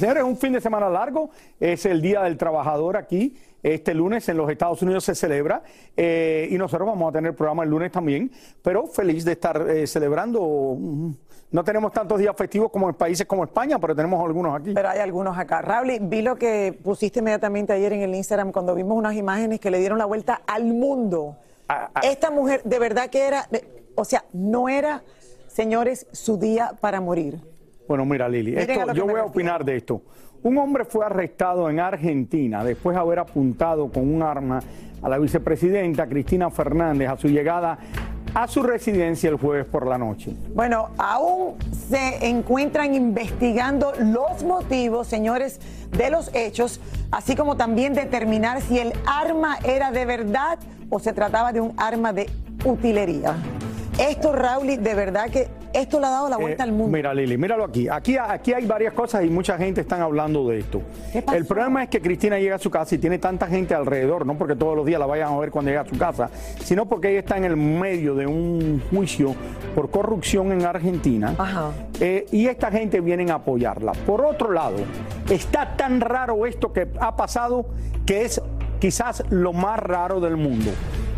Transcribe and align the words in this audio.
Señores, 0.00 0.22
un 0.22 0.38
fin 0.38 0.54
de 0.54 0.62
semana 0.62 0.88
largo, 0.88 1.28
es 1.60 1.84
el 1.84 2.00
Día 2.00 2.22
del 2.22 2.38
Trabajador 2.38 2.96
aquí. 2.96 3.36
Este 3.62 3.92
lunes 3.92 4.26
en 4.30 4.38
los 4.38 4.50
Estados 4.50 4.80
Unidos 4.80 5.04
se 5.04 5.14
celebra 5.14 5.62
eh, 5.94 6.48
y 6.50 6.56
nosotros 6.56 6.88
vamos 6.88 7.10
a 7.10 7.12
tener 7.12 7.36
programa 7.36 7.64
el 7.64 7.68
lunes 7.68 7.92
también, 7.92 8.32
pero 8.62 8.86
feliz 8.86 9.26
de 9.26 9.32
estar 9.32 9.68
eh, 9.68 9.86
celebrando. 9.86 10.74
Mm, 10.78 11.10
No 11.50 11.62
tenemos 11.62 11.92
tantos 11.92 12.18
días 12.18 12.34
festivos 12.34 12.70
como 12.70 12.88
en 12.88 12.94
países 12.94 13.26
como 13.26 13.44
España, 13.44 13.78
pero 13.78 13.94
tenemos 13.94 14.24
algunos 14.24 14.58
aquí. 14.58 14.72
Pero 14.72 14.88
hay 14.88 15.00
algunos 15.00 15.36
acá. 15.36 15.60
Raúl, 15.60 15.90
vi 16.00 16.22
lo 16.22 16.36
que 16.36 16.72
pusiste 16.82 17.18
inmediatamente 17.18 17.74
ayer 17.74 17.92
en 17.92 18.00
el 18.00 18.14
Instagram 18.14 18.52
cuando 18.52 18.74
vimos 18.74 18.96
unas 18.96 19.14
imágenes 19.16 19.60
que 19.60 19.70
le 19.70 19.80
dieron 19.80 19.98
la 19.98 20.06
vuelta 20.06 20.40
al 20.46 20.64
mundo. 20.64 21.36
Ah, 21.68 21.90
ah. 21.94 22.00
Esta 22.04 22.30
mujer, 22.30 22.62
de 22.64 22.78
verdad 22.78 23.10
que 23.10 23.26
era, 23.26 23.46
o 23.96 24.06
sea, 24.06 24.24
no 24.32 24.70
era, 24.70 25.02
señores, 25.46 26.06
su 26.12 26.38
día 26.38 26.72
para 26.80 27.02
morir. 27.02 27.49
Bueno, 27.90 28.04
mira, 28.06 28.28
Lili, 28.28 28.54
esto- 28.56 28.92
yo 28.92 29.04
voy 29.04 29.18
a 29.18 29.24
opinar 29.24 29.64
de 29.64 29.78
esto. 29.78 30.00
Un 30.44 30.56
hombre 30.58 30.84
fue 30.84 31.04
arrestado 31.04 31.68
en 31.68 31.80
Argentina 31.80 32.62
después 32.62 32.94
de 32.94 33.00
haber 33.00 33.18
apuntado 33.18 33.90
con 33.90 34.14
un 34.14 34.22
arma 34.22 34.60
a 35.02 35.08
la 35.08 35.18
vicepresidenta 35.18 36.06
Cristina 36.06 36.50
Fernández 36.50 37.08
a 37.08 37.16
su 37.16 37.26
llegada 37.26 37.76
a 38.32 38.46
su 38.46 38.62
residencia 38.62 39.28
el 39.28 39.34
jueves 39.38 39.66
por 39.66 39.88
la 39.88 39.98
noche. 39.98 40.32
Bueno, 40.54 40.90
aún 40.98 41.56
se 41.88 42.28
encuentran 42.28 42.94
investigando 42.94 43.92
los 43.98 44.44
motivos, 44.44 45.08
señores, 45.08 45.60
de 45.90 46.10
los 46.10 46.32
hechos, 46.32 46.80
así 47.10 47.34
como 47.34 47.56
también 47.56 47.92
determinar 47.94 48.60
si 48.60 48.78
el 48.78 48.92
arma 49.04 49.58
era 49.64 49.90
de 49.90 50.04
verdad 50.06 50.60
o 50.90 51.00
se 51.00 51.12
trataba 51.12 51.52
de 51.52 51.60
un 51.60 51.72
arma 51.76 52.12
de 52.12 52.30
utilería. 52.64 53.34
Esto, 53.98 54.30
Raúl, 54.32 54.80
de 54.80 54.94
verdad 54.94 55.28
que 55.28 55.48
esto 55.72 56.00
le 56.00 56.06
ha 56.06 56.10
dado 56.10 56.28
la 56.28 56.36
vuelta 56.36 56.64
Eh, 56.64 56.66
al 56.68 56.72
mundo. 56.72 56.96
Mira, 56.96 57.12
Lili, 57.14 57.36
míralo 57.38 57.64
aquí. 57.64 57.88
aquí. 57.88 58.16
Aquí 58.18 58.52
hay 58.52 58.66
varias 58.66 58.92
cosas 58.94 59.24
y 59.24 59.28
mucha 59.28 59.56
gente 59.56 59.80
está 59.80 60.02
hablando 60.02 60.48
de 60.48 60.58
esto. 60.60 60.82
El 61.32 61.46
problema 61.46 61.82
es 61.84 61.88
que 61.88 62.00
Cristina 62.00 62.38
llega 62.38 62.56
a 62.56 62.58
su 62.58 62.70
casa 62.70 62.94
y 62.94 62.98
tiene 62.98 63.18
tanta 63.18 63.46
gente 63.46 63.74
alrededor, 63.74 64.26
no 64.26 64.36
porque 64.36 64.56
todos 64.56 64.76
los 64.76 64.84
días 64.86 64.98
la 65.00 65.06
vayan 65.06 65.32
a 65.32 65.38
ver 65.38 65.50
cuando 65.50 65.70
llega 65.70 65.82
a 65.82 65.86
su 65.86 65.96
casa, 65.98 66.30
sino 66.64 66.86
porque 66.86 67.10
ella 67.10 67.20
está 67.20 67.36
en 67.36 67.44
el 67.44 67.56
medio 67.56 68.14
de 68.14 68.26
un 68.26 68.82
juicio 68.90 69.34
por 69.74 69.90
corrupción 69.90 70.52
en 70.52 70.64
Argentina. 70.64 71.34
Ajá. 71.38 71.70
Eh, 72.00 72.26
y 72.32 72.46
esta 72.46 72.70
gente 72.70 73.00
viene 73.00 73.30
a 73.30 73.34
apoyarla. 73.36 73.92
Por 74.06 74.24
otro 74.24 74.52
lado, 74.52 74.76
está 75.28 75.76
tan 75.76 76.00
raro 76.00 76.46
esto 76.46 76.72
que 76.72 76.88
ha 77.00 77.16
pasado 77.16 77.66
que 78.06 78.22
es 78.24 78.40
quizás 78.80 79.22
lo 79.30 79.52
más 79.52 79.78
raro 79.78 80.20
del 80.20 80.36
mundo. 80.36 80.70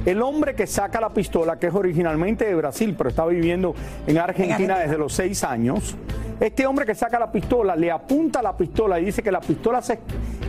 El 0.05 0.21
hombre 0.23 0.55
que 0.55 0.67
saca 0.67 1.01
la 1.01 1.11
pistola, 1.11 1.59
que 1.59 1.69
es 1.69 1.75
originalmente 1.75 2.45
de 2.45 2.55
Brasil, 2.55 2.95
pero 2.97 3.11
está 3.11 3.25
viviendo 3.27 3.75
en 4.07 4.19
Argentina, 4.19 4.79
desde 4.79 4.99
los 4.99 5.13
seis 5.13 5.45
años, 5.45 5.97
este 6.41 6.67
hombre 6.67 6.85
que 6.85 6.95
saca 6.95 7.21
la 7.21 7.31
pistola 7.31 7.77
le 7.77 7.91
apunta 7.91 8.43
la 8.43 8.57
pistola 8.57 8.99
y 8.99 9.05
dice 9.05 9.23
que 9.23 9.31
la 9.31 9.41
pistola 9.41 9.81
se 9.81 10.01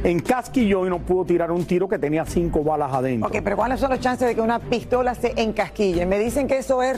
encasquilló 0.04 0.88
y 0.88 0.90
no 0.90 0.98
pudo 1.00 1.26
tirar 1.26 1.52
un 1.52 1.66
tiro 1.66 1.88
que 1.88 2.00
tenía 2.00 2.26
cinco 2.26 2.64
balas 2.64 2.92
adentro. 2.92 3.30
Ok, 3.30 3.38
pero 3.44 3.56
¿cuáles 3.56 3.80
son 3.80 3.92
los 3.92 4.00
chances 4.00 4.28
de 4.28 4.34
que 4.34 4.42
una 4.42 4.58
pistola 4.58 5.14
se 5.14 5.40
encasquille? 5.40 6.06
Me 6.08 6.18
dicen 6.18 6.48
que 6.48 6.58
eso 6.58 6.82
es, 6.82 6.98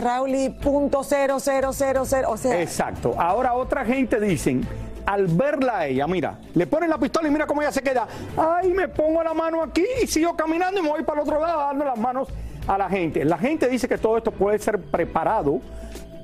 o 2.27 2.37
sea... 2.37 2.61
Exacto. 2.61 3.15
Ahora 3.17 3.53
otra 3.53 3.83
gente 3.83 4.19
dicen, 4.19 4.65
al 5.05 5.27
verla 5.27 5.79
a 5.79 5.87
ella, 5.87 6.07
mira, 6.07 6.39
le 6.53 6.67
ponen 6.67 6.89
la 6.89 6.97
pistola 6.97 7.27
y 7.27 7.31
mira 7.31 7.45
cómo 7.45 7.61
ella 7.61 7.71
se 7.71 7.81
queda. 7.81 8.07
Ay, 8.37 8.71
me 8.71 8.87
pongo 8.87 9.23
la 9.23 9.33
mano 9.33 9.61
aquí 9.61 9.85
y 10.01 10.07
sigo 10.07 10.35
caminando 10.35 10.79
y 10.79 10.83
me 10.83 10.89
voy 10.89 11.03
para 11.03 11.21
el 11.21 11.27
otro 11.27 11.39
lado 11.39 11.59
dando 11.59 11.85
las 11.85 11.97
manos 11.97 12.29
a 12.67 12.77
la 12.77 12.89
gente. 12.89 13.23
La 13.25 13.37
gente 13.37 13.67
dice 13.67 13.87
que 13.87 13.97
todo 13.97 14.17
esto 14.17 14.31
puede 14.31 14.59
ser 14.59 14.79
preparado 14.79 15.61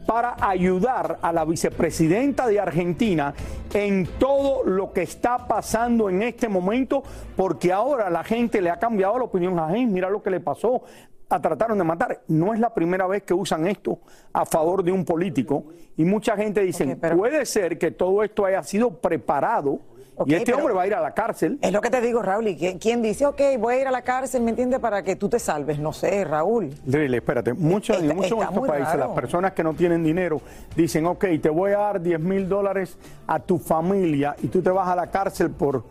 para 0.06 0.36
ayudar 0.41 1.20
a 1.22 1.31
la 1.31 1.46
vicepresidenta 1.46 2.47
de 2.47 2.59
Argentina 2.59 3.34
en 3.74 4.08
todo 4.20 4.64
lo 4.64 4.91
que 4.91 5.03
está 5.03 5.47
pasando 5.47 6.09
en 6.09 6.24
este 6.24 6.50
momento, 6.50 7.03
porque 7.36 7.72
ahora 7.72 8.09
la 8.09 8.24
gente 8.24 8.62
le 8.62 8.70
ha 8.70 8.80
cambiado 8.80 9.18
la 9.20 9.25
opinión 9.25 9.58
a 9.59 9.70
gente, 9.70 9.94
mira 9.94 10.09
lo 10.09 10.22
que 10.22 10.31
le 10.31 10.40
pasó, 10.40 10.84
a 11.31 11.42
trataron 11.42 11.78
de 11.78 11.84
matar. 11.84 12.22
No 12.28 12.53
es 12.53 12.59
la 12.59 12.74
primera 12.74 13.08
vez 13.08 13.24
que 13.24 13.34
usan 13.34 13.68
esto 13.68 14.00
a 14.34 14.46
favor 14.46 14.84
de 14.84 14.92
un 14.92 15.06
político 15.06 15.66
y 15.97 16.03
mucha 16.06 16.36
gente 16.36 16.62
dice, 16.62 16.97
pero- 17.00 17.18
puede 17.18 17.46
ser 17.46 17.78
que 17.78 17.92
todo 17.92 18.24
esto 18.24 18.46
haya 18.46 18.62
sido 18.64 18.92
preparado 18.92 19.80
y 20.25 20.36
este 20.36 20.53
hombre 20.53 20.74
va 20.74 20.84
a 20.84 20.88
ir 20.88 20.94
a 20.94 21.02
la 21.02 21.14
cárcel. 21.14 21.58
Es 21.62 21.72
lo 21.72 21.81
que 21.81 21.90
te 21.90 22.00
digo, 22.02 22.22
Raúl. 22.22 22.47
¿Y 22.50 22.56
quién, 22.56 22.78
quién 22.78 23.02
dice, 23.02 23.25
ok, 23.25 23.41
voy 23.58 23.75
a 23.75 23.81
ir 23.81 23.88
a 23.88 23.91
la 23.91 24.03
cárcel, 24.03 24.44
¿me 24.44 24.52
entiendes? 24.52 24.80
Para 24.80 25.02
que 25.02 25.16
tú 25.16 25.30
te 25.30 25.40
salves. 25.40 25.80
No 25.80 25.94
sé, 25.94 26.24
Raúl. 26.25 26.70
Really, 26.86 27.18
espérate, 27.18 27.53
muchos, 27.53 27.97
en 27.97 28.16
muchos 28.16 28.38
de 28.38 28.46
estos 28.46 28.68
países 28.68 28.94
raro. 28.94 29.08
las 29.08 29.16
personas 29.16 29.53
que 29.53 29.64
no 29.64 29.74
tienen 29.74 30.03
dinero 30.03 30.40
dicen, 30.75 31.08
ok, 31.08 31.25
te 31.41 31.50
voy 31.50 31.72
a 31.72 31.78
dar 31.78 32.02
10 32.02 32.20
mil 32.20 32.47
dólares 32.47 32.97
a 33.25 33.40
tu 33.40 33.58
familia 33.58 34.36
y 34.44 34.47
tú 34.47 34.62
te 34.62 34.70
vas 34.70 34.88
a 34.88 34.96
la 34.96 35.08
cárcel 35.09 35.50
por 35.50 35.84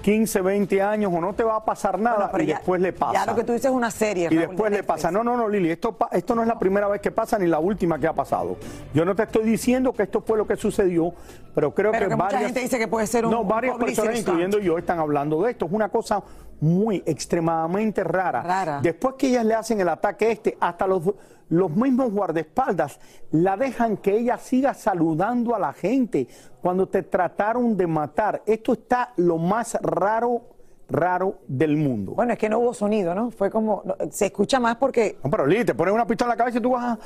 15, 0.00 0.40
20 0.40 0.82
años 0.82 1.12
o 1.14 1.20
no 1.20 1.32
te 1.34 1.42
va 1.44 1.56
a 1.56 1.64
pasar 1.64 1.98
nada 1.98 2.16
Bueno, 2.16 2.30
pero 2.32 2.44
y 2.44 2.46
ya- 2.48 2.54
después 2.56 2.80
le 2.80 2.92
pasa. 2.92 3.12
Ya 3.12 3.26
lo 3.26 3.34
que 3.34 3.44
tú 3.44 3.52
dices 3.52 3.66
es 3.66 3.70
una 3.76 3.90
serie, 3.90 4.28
y 4.30 4.36
Raúl, 4.36 4.48
después 4.48 4.70
de 4.70 4.76
le 4.78 4.82
pasa. 4.84 5.10
No, 5.10 5.22
no, 5.24 5.36
no, 5.36 5.48
Lili, 5.48 5.70
esto, 5.70 5.96
esto 6.12 6.34
no 6.34 6.42
es 6.42 6.48
la 6.48 6.58
primera 6.58 6.88
vez 6.88 7.00
que 7.00 7.10
pasa 7.10 7.38
ni 7.38 7.46
la 7.46 7.58
última 7.58 7.98
que 7.98 8.06
ha 8.06 8.12
pasado. 8.12 8.56
Yo 8.94 9.04
no 9.04 9.14
te 9.14 9.24
estoy 9.24 9.44
diciendo 9.44 9.92
que 9.92 10.04
esto 10.04 10.20
fue 10.20 10.38
lo 10.38 10.46
que 10.46 10.56
sucedió, 10.56 11.12
pero 11.54 11.74
creo 11.74 11.90
Pero 11.92 12.04
que, 12.04 12.08
que 12.10 12.14
mucha 12.16 12.24
varias, 12.26 12.42
gente 12.44 12.60
dice 12.60 12.78
que 12.78 12.88
puede 12.88 13.06
ser 13.06 13.24
un- 13.26 13.30
No, 13.32 13.44
varias 13.44 13.76
personas, 13.76 14.18
incluyendo 14.18 14.58
yo, 14.58 14.78
están 14.78 14.98
hablando 14.98 15.42
de 15.42 15.50
esto. 15.52 15.66
Es 15.66 15.72
una 15.72 15.88
cosa 15.88 16.22
muy 16.60 17.02
extremadamente 17.06 18.04
rara. 18.04 18.42
Rara. 18.42 18.80
Después 18.82 19.14
que 19.16 19.28
ellas 19.28 19.44
le 19.44 19.54
hacen 19.54 19.80
el 19.80 19.88
ataque 19.88 20.30
este, 20.30 20.56
hasta 20.60 20.86
los, 20.86 21.02
los 21.48 21.70
mismos 21.70 22.12
guardaespaldas 22.12 22.98
la 23.30 23.56
dejan 23.56 23.96
que 23.96 24.18
ella 24.18 24.38
siga 24.38 24.74
saludando 24.74 25.54
a 25.54 25.58
la 25.58 25.72
gente 25.72 26.28
cuando 26.60 26.88
te 26.88 27.02
trataron 27.02 27.76
de 27.76 27.86
matar. 27.86 28.42
Esto 28.46 28.72
está 28.72 29.12
lo 29.16 29.38
más 29.38 29.78
raro, 29.80 30.42
raro 30.88 31.38
del 31.46 31.76
mundo. 31.76 32.12
Bueno, 32.12 32.32
es 32.32 32.38
que 32.38 32.48
no 32.48 32.58
hubo 32.58 32.74
sonido, 32.74 33.14
¿no? 33.14 33.30
Fue 33.30 33.50
como, 33.50 33.82
se 34.10 34.26
escucha 34.26 34.60
más 34.60 34.76
porque 34.76 35.18
No, 35.22 35.30
pero 35.30 35.46
Lili, 35.46 35.64
te 35.64 35.74
ponen 35.74 35.94
una 35.94 36.06
pistola 36.06 36.32
en 36.32 36.38
la 36.38 36.44
cabeza 36.44 36.58
y 36.58 36.62
tú 36.62 36.70
vas 36.70 36.84
a... 36.84 36.98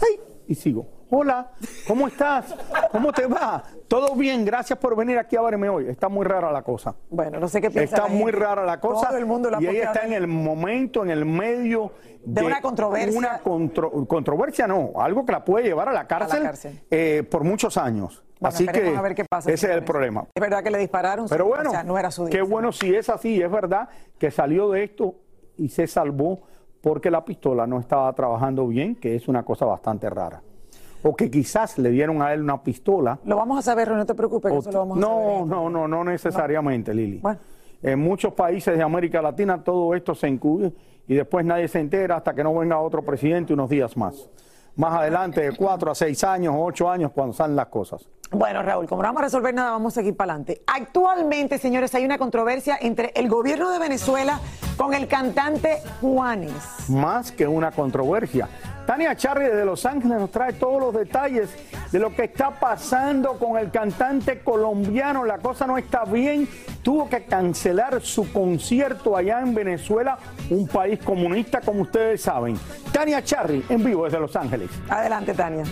¡Ay! 0.00 0.29
Y 0.50 0.54
sigo. 0.56 0.84
Hola, 1.10 1.52
¿cómo 1.86 2.08
estás? 2.08 2.52
¿Cómo 2.90 3.12
te 3.12 3.24
va? 3.26 3.62
Todo 3.86 4.16
bien, 4.16 4.44
gracias 4.44 4.76
por 4.80 4.96
venir 4.96 5.16
aquí 5.16 5.36
a 5.36 5.42
verme 5.42 5.68
hoy. 5.68 5.86
Está 5.88 6.08
muy 6.08 6.24
rara 6.26 6.50
la 6.50 6.62
cosa. 6.62 6.96
Bueno, 7.08 7.38
no 7.38 7.46
sé 7.48 7.60
qué 7.60 7.70
piensa 7.70 7.94
Está 7.96 8.08
la 8.08 8.12
muy 8.12 8.32
gente. 8.32 8.44
rara 8.46 8.64
la 8.64 8.80
cosa. 8.80 9.08
Todo 9.08 9.18
el 9.18 9.26
mundo 9.26 9.48
la 9.48 9.62
y 9.62 9.68
ella 9.68 9.84
está 9.84 10.04
en 10.04 10.12
el 10.12 10.26
momento, 10.26 11.04
en 11.04 11.10
el 11.10 11.24
medio 11.24 11.92
De 12.24 12.42
una 12.44 12.60
controversia. 12.60 13.16
Una 13.16 13.38
contro- 13.38 14.06
controversia, 14.08 14.66
no, 14.66 14.90
algo 14.96 15.24
que 15.24 15.30
la 15.32 15.44
puede 15.44 15.66
llevar 15.66 15.88
a 15.88 15.92
la 15.92 16.08
cárcel, 16.08 16.42
cárcel. 16.42 16.80
eh, 16.90 17.22
por 17.30 17.44
muchos 17.44 17.76
años. 17.76 18.24
Bueno, 18.40 18.54
Así 18.54 18.64
que 18.64 18.70
esperemos 18.72 18.98
a 18.98 19.02
ver 19.02 19.14
qué 19.14 19.24
pasa, 19.30 19.52
ese 19.52 19.66
es 19.70 19.72
el 19.76 19.84
problema. 19.84 20.26
Es 20.34 20.40
verdad 20.40 20.64
que 20.64 20.70
le 20.72 20.78
dispararon. 20.78 21.26
Pero 21.28 21.46
bueno, 21.46 21.70
o 21.70 21.72
sea, 21.72 21.84
no 21.84 21.96
era 21.96 22.10
su 22.10 22.24
qué 22.24 22.38
día. 22.38 22.42
bueno 22.44 22.72
si 22.72 22.92
es 22.92 23.08
así, 23.08 23.40
es 23.40 23.50
verdad 23.50 23.88
que 24.18 24.32
salió 24.32 24.68
de 24.70 24.82
esto 24.82 25.14
y 25.56 25.68
se 25.68 25.86
salvó 25.86 26.40
porque 26.80 27.10
la 27.10 27.24
pistola 27.24 27.66
no 27.66 27.78
estaba 27.78 28.12
trabajando 28.12 28.66
bien, 28.66 28.96
que 28.96 29.14
es 29.14 29.28
una 29.28 29.42
cosa 29.42 29.66
bastante 29.66 30.08
rara. 30.08 30.42
O 31.02 31.16
que 31.16 31.30
quizás 31.30 31.78
le 31.78 31.90
dieron 31.90 32.20
a 32.20 32.32
él 32.32 32.42
una 32.42 32.62
pistola. 32.62 33.18
Lo 33.24 33.36
vamos 33.36 33.58
a 33.58 33.62
saber, 33.62 33.90
no 33.90 34.04
te 34.04 34.14
preocupes, 34.14 34.52
que 34.52 34.58
eso 34.58 34.72
lo 34.72 34.80
vamos 34.80 34.98
a 34.98 35.00
saber. 35.00 35.16
no, 35.16 35.46
no, 35.46 35.70
no, 35.70 35.88
no 35.88 36.04
necesariamente, 36.04 36.92
Lili. 36.92 37.18
Bueno. 37.18 37.40
En 37.82 37.98
muchos 37.98 38.34
países 38.34 38.76
de 38.76 38.82
América 38.82 39.22
Latina 39.22 39.62
todo 39.64 39.94
esto 39.94 40.14
se 40.14 40.26
encubre 40.26 40.72
y 41.08 41.14
después 41.14 41.46
nadie 41.46 41.66
se 41.66 41.80
entera 41.80 42.16
hasta 42.16 42.34
que 42.34 42.44
no 42.44 42.54
venga 42.54 42.78
otro 42.78 43.02
presidente 43.02 43.54
unos 43.54 43.70
días 43.70 43.96
más. 43.96 44.28
Más 44.76 44.92
adelante, 44.92 45.40
de 45.40 45.56
cuatro 45.56 45.90
a 45.90 45.94
seis 45.94 46.22
años, 46.22 46.54
ocho 46.56 46.88
años, 46.90 47.10
cuando 47.12 47.32
salen 47.32 47.56
las 47.56 47.66
cosas. 47.66 48.06
Bueno, 48.32 48.62
Raúl, 48.62 48.86
como 48.86 49.02
no 49.02 49.08
vamos 49.08 49.22
a 49.22 49.24
resolver 49.24 49.52
nada, 49.52 49.72
vamos 49.72 49.92
a 49.92 49.96
seguir 49.96 50.16
para 50.16 50.32
adelante. 50.32 50.62
Actualmente, 50.66 51.58
señores, 51.58 51.94
hay 51.96 52.04
una 52.04 52.16
controversia 52.16 52.78
entre 52.80 53.12
el 53.16 53.28
gobierno 53.28 53.70
de 53.70 53.80
Venezuela 53.80 54.40
con 54.76 54.94
el 54.94 55.08
cantante 55.08 55.82
Juanes. 56.00 56.52
más 56.88 57.32
que 57.32 57.46
una 57.46 57.72
controversia. 57.72 58.48
Tania 58.86 59.14
Charri 59.16 59.44
desde 59.44 59.64
Los 59.64 59.84
Ángeles 59.84 60.18
nos 60.18 60.30
trae 60.30 60.52
todos 60.52 60.80
los 60.80 60.94
detalles 60.94 61.50
de 61.92 61.98
lo 61.98 62.14
que 62.14 62.24
está 62.24 62.50
pasando 62.50 63.38
con 63.38 63.58
el 63.58 63.70
cantante 63.70 64.40
colombiano. 64.40 65.24
La 65.24 65.38
cosa 65.38 65.66
no 65.66 65.76
está 65.76 66.04
bien. 66.04 66.48
Tuvo 66.82 67.08
que 67.08 67.24
cancelar 67.24 68.00
su 68.00 68.32
concierto 68.32 69.16
allá 69.16 69.40
en 69.40 69.54
Venezuela, 69.54 70.18
un 70.50 70.66
país 70.66 71.00
comunista 71.04 71.60
como 71.60 71.82
ustedes 71.82 72.22
saben. 72.22 72.58
Tania 72.92 73.22
Charri 73.22 73.64
en 73.68 73.84
vivo 73.84 74.04
desde 74.04 74.20
Los 74.20 74.34
Ángeles. 74.34 74.70
Adelante, 74.88 75.34
Tania. 75.34 75.64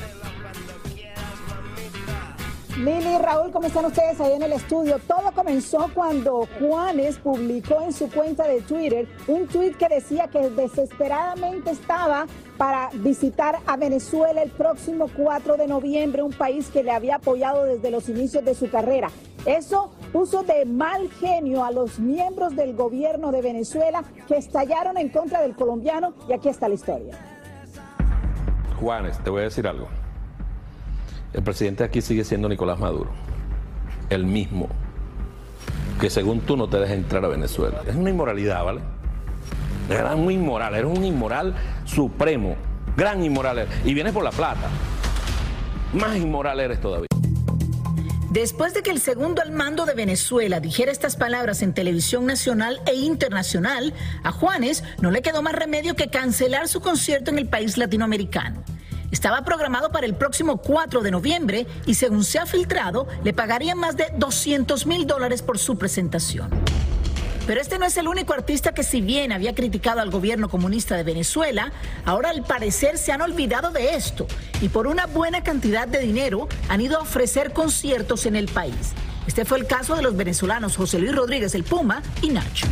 Lili, 2.79 3.19
Raúl, 3.19 3.51
¿cómo 3.51 3.67
están 3.67 3.87
ustedes 3.87 4.21
ahí 4.21 4.35
en 4.35 4.43
el 4.43 4.53
estudio? 4.53 5.01
Todo 5.09 5.33
comenzó 5.35 5.91
cuando 5.93 6.47
Juanes 6.61 7.19
publicó 7.19 7.83
en 7.83 7.93
su 7.93 8.09
cuenta 8.09 8.47
de 8.47 8.61
Twitter 8.61 9.09
un 9.27 9.49
tweet 9.49 9.73
que 9.73 9.89
decía 9.89 10.29
que 10.29 10.49
desesperadamente 10.51 11.73
estaba 11.73 12.27
para 12.57 12.91
visitar 12.95 13.59
a 13.67 13.77
Venezuela 13.77 14.41
el 14.43 14.51
próximo 14.53 15.11
4 15.17 15.57
de 15.57 15.67
noviembre, 15.67 16.23
un 16.23 16.33
país 16.33 16.69
que 16.69 16.85
le 16.85 16.93
había 16.93 17.17
apoyado 17.17 17.65
desde 17.65 17.91
los 17.91 18.09
inicios 18.09 18.45
de 18.45 18.55
su 18.55 18.71
carrera. 18.71 19.11
Eso 19.45 19.91
puso 20.13 20.45
de 20.45 20.65
mal 20.65 21.11
genio 21.19 21.65
a 21.65 21.73
los 21.73 21.99
miembros 21.99 22.55
del 22.55 22.77
gobierno 22.77 23.33
de 23.33 23.43
Venezuela 23.43 24.05
que 24.29 24.37
estallaron 24.37 24.99
en 24.99 25.09
contra 25.09 25.41
del 25.41 25.57
colombiano 25.57 26.15
y 26.29 26.33
aquí 26.33 26.49
está 26.49 26.69
la 26.69 26.77
historia. 26.77 27.19
Juanes, 28.79 29.19
te 29.25 29.31
voy 29.31 29.41
a 29.41 29.45
decir 29.45 29.67
algo. 29.67 29.89
El 31.33 31.43
presidente 31.43 31.85
aquí 31.85 32.01
sigue 32.01 32.25
siendo 32.25 32.49
Nicolás 32.49 32.79
Maduro. 32.79 33.11
El 34.09 34.25
mismo. 34.25 34.69
Que 36.01 36.09
según 36.09 36.41
tú 36.41 36.57
no 36.57 36.69
te 36.69 36.79
deja 36.79 36.95
entrar 36.95 37.25
a 37.25 37.29
Venezuela. 37.29 37.83
Es 37.87 37.95
una 37.95 38.11
inmoralidad, 38.11 38.65
¿vale? 38.65 38.81
Eres 39.91 40.17
muy 40.17 40.35
inmoral, 40.35 40.75
eres 40.75 40.91
un 40.91 41.05
inmoral 41.05 41.55
supremo. 41.85 42.57
Gran 42.97 43.23
inmoral. 43.23 43.67
Y 43.85 43.95
vienes 43.95 44.13
por 44.13 44.25
la 44.25 44.31
plata. 44.31 44.69
Más 45.93 46.17
inmoral 46.17 46.61
eres 46.61 46.81
todavía. 46.81 47.09
Después 48.31 48.75
de 48.75 48.83
que 48.83 48.91
el 48.91 49.01
segundo 49.01 49.41
al 49.41 49.53
mando 49.53 49.87
de 49.87 49.95
Venezuela 49.95 50.61
dijera 50.61 50.93
estas 50.93 51.17
palabras 51.17 51.63
en 51.63 51.73
televisión 51.73 52.27
nacional 52.27 52.81
e 52.87 52.95
internacional, 52.95 53.95
a 54.23 54.33
Juanes 54.33 54.85
no 55.01 55.11
le 55.11 55.23
quedó 55.23 55.43
más 55.43 55.55
remedio 55.55 55.97
que 55.97 56.09
cancelar 56.09 56.69
su 56.69 56.81
concierto 56.81 57.31
en 57.31 57.39
el 57.39 57.49
país 57.49 57.79
latinoamericano. 57.79 58.63
Estaba 59.11 59.43
programado 59.43 59.91
para 59.91 60.07
el 60.07 60.15
próximo 60.15 60.59
4 60.59 61.01
de 61.01 61.11
noviembre 61.11 61.67
y 61.87 61.95
según 61.95 62.25
se 62.25 62.39
ha 62.39 62.47
filtrado, 62.47 63.07
le 63.25 63.33
pagarían 63.33 63.79
más 63.79 63.97
de 63.97 64.07
200 64.17 64.87
mil 64.87 65.07
dólares 65.07 65.43
por 65.43 65.59
su 65.59 65.79
presentación. 65.79 66.51
Pero 67.47 67.63
este 67.63 67.79
no 67.79 67.87
es 67.87 67.97
el 67.97 68.09
único 68.09 68.35
artista 68.35 68.75
que 68.75 68.83
si 68.83 69.01
bien 69.01 69.33
había 69.33 69.55
criticado 69.55 70.01
al 70.01 70.11
gobierno 70.11 70.51
comunista 70.51 70.97
de 70.97 71.03
Venezuela, 71.03 71.73
ahora 72.05 72.29
al 72.29 72.43
parecer 72.43 72.99
se 72.99 73.11
han 73.11 73.23
olvidado 73.23 73.71
de 73.71 73.95
esto 73.95 74.27
y 74.61 74.69
por 74.69 74.87
una 74.87 75.07
buena 75.07 75.43
cantidad 75.43 75.89
de 75.89 76.01
dinero 76.01 76.47
han 76.69 76.83
ido 76.83 76.99
a 76.99 77.03
ofrecer 77.03 77.55
conciertos 77.55 78.27
en 78.27 78.37
el 78.37 78.49
país. 78.49 78.93
Este 79.27 79.47
fue 79.47 79.57
el 79.59 79.67
caso 79.67 79.97
de 79.97 80.03
los 80.03 80.15
venezolanos 80.15 80.77
José 80.77 80.99
Luis 80.99 81.15
Rodríguez 81.15 81.55
el 81.55 81.65
Puma 81.65 82.03
y 82.21 82.29
Nacho. 82.29 82.67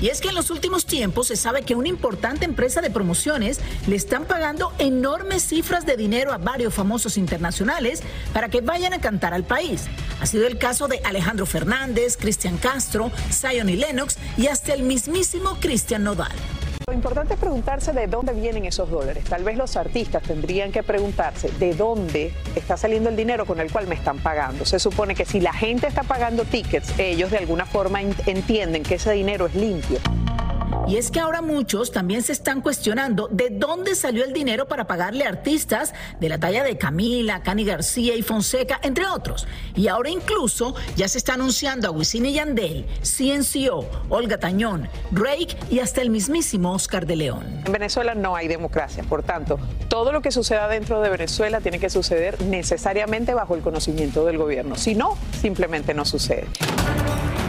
Y 0.00 0.08
es 0.08 0.20
que 0.20 0.28
en 0.28 0.34
los 0.34 0.50
últimos 0.50 0.84
tiempos 0.84 1.28
se 1.28 1.36
sabe 1.36 1.62
que 1.62 1.74
una 1.74 1.88
importante 1.88 2.44
empresa 2.44 2.80
de 2.80 2.90
promociones 2.90 3.60
le 3.86 3.96
están 3.96 4.24
pagando 4.24 4.72
enormes 4.78 5.42
cifras 5.42 5.86
de 5.86 5.96
dinero 5.96 6.32
a 6.32 6.38
varios 6.38 6.74
famosos 6.74 7.16
internacionales 7.16 8.02
para 8.32 8.48
que 8.48 8.60
vayan 8.60 8.92
a 8.92 9.00
cantar 9.00 9.32
al 9.32 9.44
país. 9.44 9.86
Ha 10.20 10.26
sido 10.26 10.46
el 10.46 10.58
caso 10.58 10.88
de 10.88 11.00
Alejandro 11.04 11.46
Fernández, 11.46 12.16
Cristian 12.16 12.58
Castro, 12.58 13.10
Zion 13.32 13.68
y 13.68 13.76
Lennox 13.76 14.18
y 14.36 14.48
hasta 14.48 14.74
el 14.74 14.82
mismísimo 14.82 15.56
Cristian 15.60 16.04
Nodal. 16.04 16.32
Importante 16.96 17.34
es 17.34 17.40
preguntarse 17.40 17.92
de 17.92 18.06
dónde 18.06 18.32
vienen 18.32 18.64
esos 18.64 18.90
dólares. 18.90 19.24
Tal 19.24 19.44
vez 19.44 19.58
los 19.58 19.76
artistas 19.76 20.22
tendrían 20.22 20.72
que 20.72 20.82
preguntarse 20.82 21.50
de 21.58 21.74
dónde 21.74 22.32
está 22.54 22.78
saliendo 22.78 23.10
el 23.10 23.16
dinero 23.16 23.44
con 23.44 23.60
el 23.60 23.70
cual 23.70 23.86
me 23.86 23.94
están 23.94 24.18
pagando. 24.18 24.64
Se 24.64 24.78
supone 24.78 25.14
que 25.14 25.26
si 25.26 25.38
la 25.40 25.52
gente 25.52 25.86
está 25.86 26.04
pagando 26.04 26.44
tickets, 26.44 26.98
ellos 26.98 27.30
de 27.30 27.36
alguna 27.36 27.66
forma 27.66 28.00
en- 28.00 28.14
entienden 28.24 28.82
que 28.82 28.94
ese 28.94 29.12
dinero 29.12 29.44
es 29.46 29.54
limpio. 29.54 29.98
Y 30.88 30.98
es 30.98 31.10
que 31.10 31.18
ahora 31.18 31.42
muchos 31.42 31.90
también 31.90 32.22
se 32.22 32.32
están 32.32 32.60
cuestionando 32.60 33.26
de 33.28 33.50
dónde 33.50 33.96
salió 33.96 34.24
el 34.24 34.32
dinero 34.32 34.68
para 34.68 34.86
pagarle 34.86 35.24
a 35.24 35.28
artistas 35.28 35.92
de 36.20 36.28
la 36.28 36.38
talla 36.38 36.62
de 36.62 36.78
Camila, 36.78 37.42
Cani 37.42 37.64
García 37.64 38.14
y 38.14 38.22
Fonseca, 38.22 38.78
entre 38.82 39.06
otros. 39.08 39.48
Y 39.74 39.88
ahora 39.88 40.10
incluso 40.10 40.76
ya 40.94 41.08
se 41.08 41.18
está 41.18 41.34
anunciando 41.34 41.88
a 41.88 41.90
Wisin 41.90 42.26
y 42.26 42.34
Yandel, 42.34 42.86
CNCO, 43.02 43.84
Olga 44.10 44.38
Tañón, 44.38 44.88
Drake 45.10 45.56
y 45.70 45.80
hasta 45.80 46.02
el 46.02 46.10
mismísimo 46.10 46.72
Oscar 46.72 47.04
de 47.04 47.16
León. 47.16 47.62
En 47.64 47.72
Venezuela 47.72 48.14
no 48.14 48.36
hay 48.36 48.46
democracia, 48.46 49.02
por 49.02 49.24
tanto, 49.24 49.58
todo 49.88 50.12
lo 50.12 50.22
que 50.22 50.30
suceda 50.30 50.68
dentro 50.68 51.00
de 51.00 51.10
Venezuela 51.10 51.60
tiene 51.60 51.80
que 51.80 51.90
suceder 51.90 52.40
necesariamente 52.42 53.34
bajo 53.34 53.56
el 53.56 53.62
conocimiento 53.62 54.24
del 54.24 54.38
gobierno. 54.38 54.76
Si 54.76 54.94
no, 54.94 55.18
simplemente 55.40 55.94
no 55.94 56.04
sucede. 56.04 56.46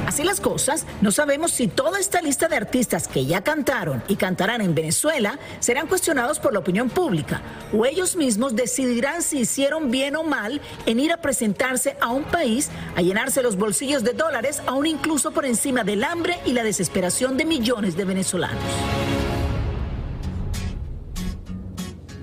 Así 0.08 0.24
las 0.24 0.40
cosas, 0.40 0.86
no 1.02 1.12
sabemos 1.12 1.52
si 1.52 1.68
toda 1.68 2.00
esta 2.00 2.22
lista 2.22 2.48
de 2.48 2.56
artistas 2.56 3.10
que 3.10 3.26
ya 3.26 3.44
cantaron 3.44 4.02
y 4.08 4.16
cantarán 4.16 4.62
en 4.62 4.74
Venezuela 4.74 5.38
serán 5.60 5.88
cuestionados 5.88 6.40
por 6.40 6.54
la 6.54 6.60
opinión 6.60 6.90
pública 6.90 7.42
o 7.74 7.86
ellos 7.86 8.16
mismos 8.16 8.56
decidirán 8.56 9.22
si 9.22 9.40
hicieron 9.40 9.92
bien 9.92 10.16
o 10.16 10.24
mal 10.24 10.62
en 10.86 11.02
ir 11.02 11.12
a 11.12 11.18
presentarse 11.18 11.98
a 12.00 12.12
un 12.12 12.24
país 12.24 12.70
a 12.96 13.02
llenarse 13.02 13.44
los 13.44 13.58
bolsillos 13.58 14.06
de 14.06 14.14
dólares, 14.14 14.62
aún 14.66 14.86
incluso 14.86 15.32
por 15.32 15.46
encima 15.46 15.84
del 15.84 16.06
hambre 16.06 16.40
y 16.46 16.54
la 16.54 16.64
desesperación 16.64 17.36
de 17.36 17.44
millones 17.44 17.98
de 17.98 18.06
venezolanos. 18.06 18.64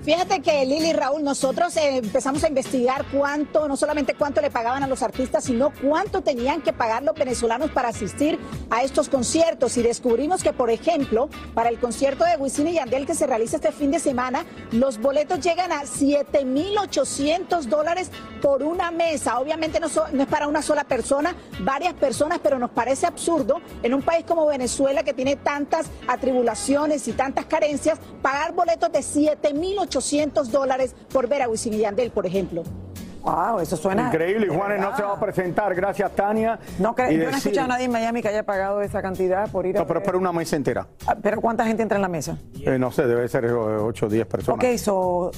Fíjate 0.05 0.39
que 0.43 0.63
Lili 0.67 0.89
y 0.89 0.93
Raúl, 0.93 1.23
nosotros 1.23 1.75
eh, 1.77 1.97
empezamos 1.97 2.43
a 2.43 2.47
investigar 2.47 3.05
cuánto, 3.11 3.67
no 3.67 3.75
solamente 3.75 4.13
cuánto 4.13 4.39
le 4.39 4.51
pagaban 4.51 4.83
a 4.83 4.87
los 4.87 5.01
artistas, 5.01 5.45
sino 5.45 5.71
cuánto 5.81 6.21
tenían 6.21 6.61
que 6.61 6.73
pagar 6.73 7.01
los 7.01 7.15
venezolanos 7.15 7.71
para 7.71 7.87
asistir 7.89 8.37
a 8.69 8.83
estos 8.83 9.09
conciertos. 9.09 9.77
Y 9.77 9.81
descubrimos 9.81 10.43
que, 10.43 10.53
por 10.53 10.69
ejemplo, 10.69 11.27
para 11.55 11.69
el 11.69 11.79
concierto 11.79 12.23
de 12.23 12.37
Wisin 12.37 12.67
y 12.67 12.73
Yandel 12.73 13.07
que 13.07 13.15
se 13.15 13.25
realiza 13.25 13.55
este 13.55 13.71
fin 13.71 13.89
de 13.89 13.97
semana, 13.99 14.45
los 14.71 14.99
boletos 14.99 15.39
llegan 15.39 15.71
a 15.71 15.81
7.800 15.85 17.63
dólares 17.63 18.11
por 18.43 18.61
una 18.61 18.91
mesa. 18.91 19.39
Obviamente 19.39 19.79
no, 19.79 19.89
so- 19.89 20.05
no 20.13 20.21
es 20.21 20.29
para 20.29 20.47
una 20.47 20.61
sola 20.61 20.83
persona, 20.83 21.35
varias 21.61 21.95
personas, 21.95 22.39
pero 22.43 22.59
nos 22.59 22.69
parece 22.69 23.07
absurdo 23.07 23.59
en 23.81 23.95
un 23.95 24.03
país 24.03 24.23
como 24.27 24.45
Venezuela 24.45 25.01
que 25.01 25.15
tiene 25.15 25.35
tantas 25.35 25.87
atribulaciones 26.07 27.07
y 27.07 27.13
tantas 27.13 27.45
carencias, 27.47 27.97
pagar 28.21 28.53
boletos 28.53 28.91
de 28.91 28.99
7.800 28.99 29.94
dólares 30.51 30.95
por 31.11 31.27
ver 31.27 31.41
a 31.41 31.49
Wisin 31.49 31.73
y 31.73 31.77
Yandel, 31.79 32.11
por 32.11 32.25
ejemplo. 32.25 32.63
Wow, 33.23 33.59
eso 33.59 33.75
suena. 33.75 34.05
Increíble, 34.05 34.45
y 34.45 34.55
Juanes 34.55 34.79
no 34.79 34.95
se 34.95 35.01
va 35.01 35.13
a 35.13 35.19
presentar. 35.19 35.73
Gracias, 35.73 36.11
Tania. 36.15 36.59
No, 36.77 36.93
que- 36.93 37.11
yo 37.17 37.23
no 37.23 37.29
he 37.31 37.37
escuchado 37.37 37.65
a 37.65 37.69
nadie 37.69 37.85
en 37.85 37.91
Miami 37.91 38.21
que 38.21 38.27
haya 38.27 38.43
pagado 38.43 38.83
esa 38.83 39.01
cantidad 39.01 39.49
por 39.49 39.65
ir 39.65 39.75
a. 39.75 39.79
No, 39.79 39.87
pero 39.87 40.03
para 40.03 40.19
una 40.19 40.31
mesa 40.31 40.55
entera. 40.55 40.85
Ah, 41.07 41.15
Pero 41.19 41.41
¿cuánta 41.41 41.65
gente 41.65 41.81
entra 41.81 41.95
en 41.97 42.03
la 42.03 42.07
mesa? 42.07 42.37
Eh, 42.61 42.77
no 42.77 42.91
sé, 42.91 43.07
debe 43.07 43.27
ser 43.27 43.45
8 43.45 44.05
o 44.05 44.09
10 44.09 44.27
personas. 44.27 44.63
Ok, 44.63 44.77
so. 44.77 45.31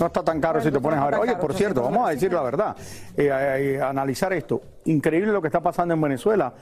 No 0.00 0.06
está 0.06 0.24
tan 0.24 0.40
caro 0.40 0.54
Bueno, 0.54 0.64
si 0.64 0.68
te 0.70 0.78
no 0.78 0.80
pones 0.82 1.00
a 1.00 1.04
ver. 1.04 1.14
Oye, 1.16 1.26
caro, 1.32 1.40
por 1.40 1.50
800 1.50 1.56
cierto, 1.58 1.82
vamos 1.82 2.08
a 2.08 2.12
decir 2.12 2.32
la 2.32 2.40
verdad. 2.42 2.76
Eh, 3.14 3.28
eh, 3.76 3.82
analizar 3.82 4.32
esto. 4.32 4.62
Increíble 4.86 5.30
lo 5.30 5.42
que 5.42 5.48
está 5.48 5.60
pasando 5.60 5.92
en 5.92 6.00
Venezuela. 6.00 6.54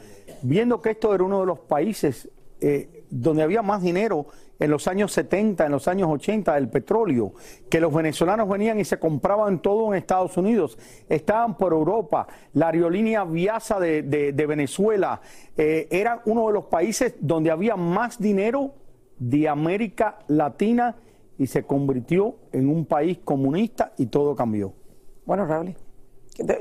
Viendo 0.43 0.83
que 0.83 0.91
esto 0.91 1.15
era 1.15 1.23
uno 1.23 1.39
de 1.39 1.47
los 1.47 1.61
países 1.61 2.29
eh, 2.61 3.05
donde 3.09 3.45
había 3.45 3.63
más 3.63 3.83
dinero 3.83 4.27
en 4.59 4.71
los 4.71 4.89
años 4.89 5.13
70, 5.13 5.67
en 5.67 5.73
los 5.73 5.87
años 5.89 6.09
80, 6.11 6.55
del 6.55 6.69
petróleo, 6.69 7.33
que 7.69 7.81
los 7.81 7.93
venezolanos 7.93 8.49
venían 8.49 8.81
y 8.81 8.85
se 8.85 8.99
compraban 8.99 9.61
todo 9.61 9.89
en 9.89 9.99
Estados 9.99 10.37
Unidos, 10.37 10.79
estaban 11.09 11.57
por 11.57 11.73
Europa, 11.73 12.27
la 12.55 12.69
aerolínea 12.69 13.25
Viasa 13.25 13.79
de, 13.79 14.03
de- 14.03 14.33
de 14.33 14.47
Venezuela 14.47 15.21
eh, 15.57 15.89
era 15.91 16.23
uno 16.27 16.47
de 16.47 16.53
los 16.55 16.65
países 16.67 17.15
donde 17.21 17.51
había 17.51 17.77
más 17.77 18.19
dinero 18.19 18.73
de 19.19 19.49
América 19.49 20.19
Latina 20.29 20.97
y 21.39 21.47
se 21.47 21.65
convirtió 21.65 22.37
en 22.53 22.69
un 22.69 22.87
país 22.87 23.19
comunista 23.25 23.93
y 23.99 24.07
todo 24.07 24.35
cambió. 24.35 24.73
Bueno, 25.27 25.45
Raúl. 25.47 25.75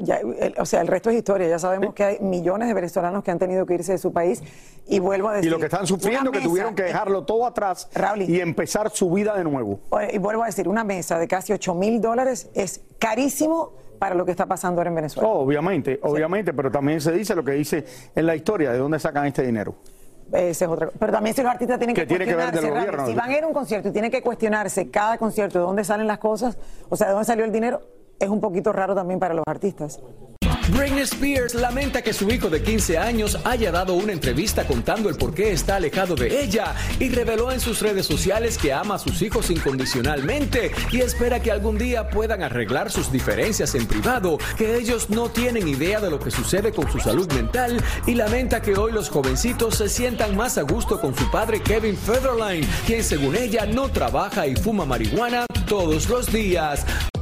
Ya, 0.02 0.18
el- 0.18 0.56
o 0.58 0.66
sea, 0.66 0.82
el 0.82 0.88
resto 0.88 1.10
es 1.10 1.18
historia. 1.18 1.48
Ya 1.48 1.60
sabemos 1.60 1.94
que 1.94 2.04
hay 2.04 2.20
millones 2.20 2.68
de 2.68 2.74
venezolanos 2.74 3.24
que 3.24 3.32
han 3.32 3.40
tenido 3.40 3.66
que 3.66 3.74
irse 3.76 3.92
de 3.94 3.98
su 3.98 4.12
país. 4.14 4.42
Y 4.88 5.00
vuelvo 5.00 5.30
a 5.30 5.34
decir. 5.36 5.48
Y 5.48 5.52
lo 5.52 5.60
que 5.60 5.66
están 5.66 5.86
sufriendo, 5.88 6.32
que 6.32 6.38
mesa- 6.40 6.50
tuvieron 6.50 6.76
que 6.76 6.84
dejarlo 6.84 7.24
todo 7.26 7.46
atrás 7.46 7.90
y 8.28 8.40
empezar 8.40 8.90
su 8.92 9.10
vida 9.12 9.36
de 9.36 9.44
nuevo. 9.44 9.80
Y 10.12 10.18
vuelvo 10.18 10.44
a 10.44 10.46
decir, 10.48 10.68
una 10.68 10.84
mesa 10.84 11.18
de 11.20 11.28
casi 11.28 11.54
8 11.54 11.74
mil 11.76 12.00
dólares 12.02 12.50
es 12.54 12.82
carísimo 13.00 13.74
para 14.00 14.14
lo 14.14 14.26
que 14.26 14.32
está 14.32 14.46
pasando 14.46 14.82
ahora 14.82 14.90
en 14.90 14.96
Venezuela. 14.96 15.28
Oh, 15.30 15.40
obviamente, 15.40 16.00
obviamente, 16.04 16.54
pero 16.54 16.70
también 16.70 17.00
se 17.02 17.12
dice 17.14 17.34
lo 17.34 17.44
que 17.44 17.54
dice 17.54 17.86
en 18.14 18.26
la 18.26 18.36
historia, 18.36 18.72
de 18.72 18.78
dónde 18.78 19.00
sacan 19.00 19.26
este 19.26 19.44
dinero. 19.44 19.76
Esa 20.34 20.66
es 20.66 20.72
otra 20.72 20.88
cosa. 20.88 20.98
Pero 21.00 21.12
también 21.14 21.36
si 21.36 21.42
los 21.44 21.52
artistas 21.52 21.78
tienen 21.78 21.96
que, 21.96 22.02
Que 22.02 22.08
tiene 22.08 22.26
que 22.26 22.36
ver 22.36 22.46
del 22.46 22.54
cuestionarse, 22.54 22.92
Raúl, 22.92 22.98
gobierno. 22.98 23.08
si 23.08 23.14
van 23.16 23.30
a 23.30 23.38
ir 23.38 23.44
a 23.44 23.48
un 23.48 23.54
concierto 23.54 23.90
y 23.90 23.92
tienen 23.92 24.12
que 24.12 24.22
cuestionarse 24.22 24.90
cada 24.90 25.18
concierto 25.18 25.60
de 25.60 25.66
dónde 25.66 25.84
salen 25.84 26.08
las 26.08 26.18
cosas, 26.18 26.58
o 26.90 26.96
sea, 26.96 27.08
de 27.08 27.14
dónde 27.14 27.26
salió 27.26 27.46
el 27.46 27.52
dinero, 27.52 27.82
es 28.20 28.30
un 28.30 28.42
poquito 28.42 28.72
raro 28.72 28.96
también 28.96 29.20
para 29.20 29.34
los 29.34 29.44
artistas. 29.48 30.00
Britney 30.70 31.04
Spears 31.04 31.54
lamenta 31.54 32.02
que 32.02 32.12
su 32.12 32.28
hijo 32.30 32.50
de 32.50 32.64
15 32.64 32.98
años 32.98 33.38
haya 33.44 33.72
dado 33.72 33.94
una 33.94 34.14
entrevista 34.14 34.66
contando 34.66 35.10
el 35.10 35.16
por 35.16 35.34
qué 35.34 35.52
está 35.52 35.76
alejado 35.76 36.16
de 36.16 36.42
ella 36.42 36.74
y 37.00 37.10
reveló 37.10 37.52
en 37.52 37.60
sus 37.60 37.82
redes 37.82 38.08
sociales 38.08 38.58
que 38.58 38.74
ama 38.74 38.96
a 38.96 39.00
sus 39.00 39.22
hijos 39.22 39.52
incondicionalmente 39.52 40.72
y 40.92 41.02
espera 41.02 41.40
que 41.40 41.52
algún 41.52 41.78
día 41.78 42.10
puedan 42.10 42.42
arreglar 42.42 42.90
sus 42.90 43.12
diferencias 43.12 43.76
en 43.76 43.86
privado, 43.86 44.40
que 44.58 44.76
ellos 44.76 45.12
no 45.12 45.30
tienen 45.30 45.68
idea 45.68 46.00
de 46.00 46.10
lo 46.10 46.20
que 46.20 46.32
sucede 46.32 46.72
con 46.72 46.92
su 46.92 47.00
salud 47.00 47.32
mental 47.34 47.80
y 48.08 48.16
lamenta 48.16 48.62
que 48.62 48.76
hoy 48.76 48.92
los 48.92 49.10
jovencitos 49.10 49.76
se 49.76 49.88
sientan 49.88 50.36
más 50.36 50.58
a 50.58 50.64
gusto 50.64 51.00
con 51.00 51.16
su 51.16 51.30
padre 51.30 51.62
Kevin 51.62 51.96
Federline, 51.96 52.68
quien 52.88 53.04
según 53.04 53.36
ella 53.36 53.68
no 53.68 53.90
trabaja 53.90 54.48
y 54.48 54.56
fuma 54.56 54.86
marihuana 54.86 55.46
todos 55.68 56.10
los 56.10 56.32
días. 56.32 56.86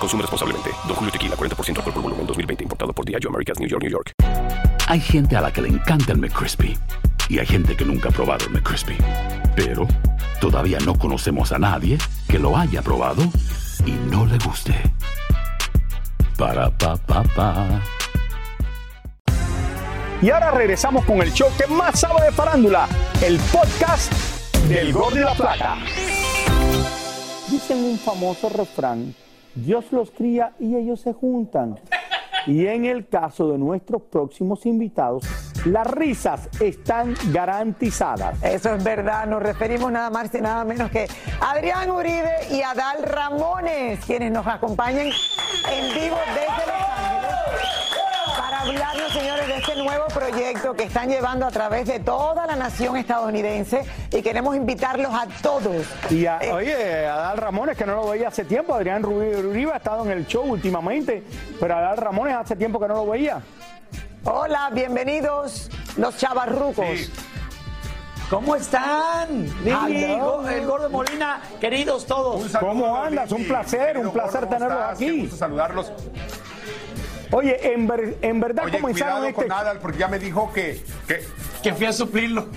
Consume 0.00 0.22
responsablemente. 0.22 0.70
Don 0.86 0.96
Julio 0.96 1.12
Tequila, 1.12 1.36
40% 1.36 1.78
alcohol 1.78 1.92
por 1.92 2.02
volumen, 2.02 2.26
2020. 2.26 2.64
Importado 2.64 2.92
por 2.92 3.04
Diageo 3.04 3.30
Americas, 3.30 3.58
New 3.58 3.68
York, 3.68 3.82
New 3.82 3.90
York. 3.90 4.12
Hay 4.88 5.00
gente 5.00 5.36
a 5.36 5.40
la 5.40 5.52
que 5.52 5.62
le 5.62 5.68
encanta 5.68 6.12
el 6.12 6.18
McCrispy 6.18 6.78
y 7.28 7.38
hay 7.38 7.46
gente 7.46 7.76
que 7.76 7.84
nunca 7.84 8.08
ha 8.08 8.12
probado 8.12 8.46
el 8.46 8.52
McCrispy. 8.52 8.96
Pero 9.56 9.86
todavía 10.40 10.78
no 10.84 10.94
conocemos 10.96 11.52
a 11.52 11.58
nadie 11.58 11.98
que 12.28 12.38
lo 12.38 12.56
haya 12.56 12.82
probado 12.82 13.22
y 13.84 13.92
no 14.10 14.26
le 14.26 14.38
guste. 14.38 14.74
Para 16.38 16.70
pa 16.70 16.96
pa 16.96 17.22
pa. 17.34 17.82
Y 20.22 20.30
ahora 20.30 20.50
regresamos 20.50 21.04
con 21.04 21.20
el 21.20 21.32
show 21.32 21.48
que 21.58 21.66
más 21.66 22.00
sabe 22.00 22.24
de 22.24 22.32
farándula, 22.32 22.88
el 23.22 23.38
podcast 23.52 24.12
del 24.68 24.92
Gol 24.92 25.14
de 25.14 25.20
la 25.20 25.34
Plata. 25.34 25.76
Dicen 27.48 27.84
un 27.84 27.98
famoso 27.98 28.48
refrán, 28.48 29.14
Dios 29.56 29.90
los 29.90 30.10
cría 30.10 30.52
y 30.58 30.76
ellos 30.76 31.00
se 31.00 31.12
juntan. 31.12 31.78
Y 32.46 32.66
en 32.66 32.84
el 32.84 33.08
caso 33.08 33.50
de 33.50 33.58
nuestros 33.58 34.02
próximos 34.02 34.66
invitados, 34.66 35.24
las 35.64 35.86
risas 35.86 36.48
están 36.60 37.14
garantizadas. 37.32 38.40
Eso 38.42 38.74
es 38.74 38.84
verdad, 38.84 39.26
nos 39.26 39.42
referimos 39.42 39.90
nada 39.90 40.10
más 40.10 40.32
y 40.32 40.40
nada 40.40 40.64
menos 40.64 40.90
que 40.90 41.08
Adrián 41.40 41.90
Uribe 41.90 42.46
y 42.52 42.62
Adal 42.62 43.02
Ramones, 43.02 44.04
quienes 44.04 44.30
nos 44.30 44.46
acompañan 44.46 45.06
en 45.06 45.94
vivo 45.94 46.16
desde 46.34 46.66
Los 46.66 46.95
señores, 49.18 49.46
de 49.48 49.56
este 49.56 49.76
nuevo 49.76 50.06
proyecto 50.08 50.74
que 50.74 50.84
están 50.84 51.08
llevando 51.08 51.46
a 51.46 51.50
través 51.50 51.86
de 51.86 52.00
toda 52.00 52.46
la 52.46 52.56
nación 52.56 52.96
estadounidense 52.96 53.84
y 54.12 54.22
queremos 54.22 54.54
invitarlos 54.56 55.12
a 55.12 55.26
todos. 55.42 55.86
Y 56.10 56.26
a- 56.26 56.38
oye, 56.52 57.06
Adal 57.06 57.38
Ramones, 57.38 57.76
que 57.76 57.86
no 57.86 57.94
lo 57.96 58.08
veía 58.08 58.28
hace 58.28 58.44
tiempo, 58.44 58.74
Adrián 58.74 59.04
Uribe, 59.04 59.72
ha 59.72 59.76
estado 59.76 60.04
en 60.04 60.10
el 60.12 60.26
show 60.26 60.44
últimamente, 60.44 61.22
pero 61.58 61.76
Adal 61.76 61.96
Ramones 61.96 62.36
hace 62.36 62.56
tiempo 62.56 62.78
que 62.78 62.88
no 62.88 62.94
lo 62.94 63.06
veía. 63.06 63.40
Hola, 64.24 64.70
bienvenidos 64.72 65.70
los 65.96 66.16
chavarrucos. 66.16 67.10
¿Cómo 68.28 68.56
están? 68.56 69.44
Lili, 69.64 70.02
el 70.04 70.66
Gordo 70.66 70.90
Molina, 70.90 71.40
queridos 71.60 72.06
todos. 72.06 72.50
¿Cómo 72.58 72.96
andas? 72.96 73.30
Un 73.30 73.46
placer, 73.46 73.98
un 73.98 74.10
placer 74.12 74.48
tenerlos 74.48 74.82
aquí. 74.90 75.28
saludarlos. 75.28 75.92
Oye, 77.32 77.72
en, 77.72 77.86
ver- 77.86 78.16
en 78.22 78.40
verdad 78.40 78.64
Oye, 78.64 78.78
comenzaron 78.80 79.14
cuidado 79.20 79.26
este... 79.26 79.42
con 79.42 79.52
Adal, 79.52 79.78
porque 79.78 79.98
ya 79.98 80.08
me 80.08 80.18
dijo 80.18 80.52
que, 80.52 80.82
que 81.08 81.24
Que 81.62 81.74
fui 81.74 81.86
a 81.86 81.92
suplirlo. 81.92 82.48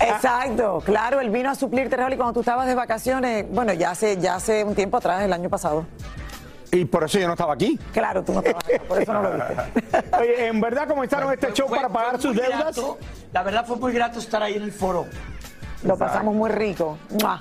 Exacto, 0.00 0.82
claro, 0.84 1.20
él 1.20 1.30
vino 1.30 1.50
a 1.50 1.54
suplirte, 1.54 1.96
Raúl, 1.96 2.12
y 2.12 2.16
cuando 2.16 2.32
tú 2.34 2.40
estabas 2.40 2.66
de 2.66 2.74
vacaciones, 2.74 3.46
bueno, 3.50 3.72
ya 3.72 3.90
hace, 3.92 4.16
ya 4.18 4.36
hace 4.36 4.64
un 4.64 4.74
tiempo 4.74 4.96
atrás, 4.96 5.22
el 5.22 5.32
año 5.32 5.48
pasado. 5.48 5.86
Y 6.70 6.84
por 6.86 7.04
eso 7.04 7.18
yo 7.18 7.26
no 7.26 7.34
estaba 7.34 7.52
aquí. 7.52 7.78
Claro, 7.92 8.24
tú 8.24 8.32
no 8.32 8.40
estabas 8.40 8.64
acá, 8.64 8.82
por 8.88 9.02
eso 9.02 9.12
no 9.12 9.22
lo 9.22 9.30
viste. 9.32 10.16
Oye, 10.20 10.46
en 10.46 10.60
verdad 10.60 10.88
comenzaron 10.88 11.32
este 11.32 11.52
show 11.52 11.68
Fue- 11.68 11.76
para 11.76 11.88
pagar 11.90 12.20
sus 12.20 12.34
deudas. 12.34 12.58
grato, 12.60 12.98
la 13.32 13.42
verdad 13.42 13.66
fue 13.66 13.76
muy 13.76 13.92
grato 13.92 14.18
estar 14.18 14.42
ahí 14.42 14.54
en 14.54 14.62
el 14.62 14.72
foro. 14.72 15.06
Lo 15.84 15.96
pasamos 15.98 16.34
muy 16.34 16.48
rico. 16.50 16.96
¡Mua! 17.20 17.40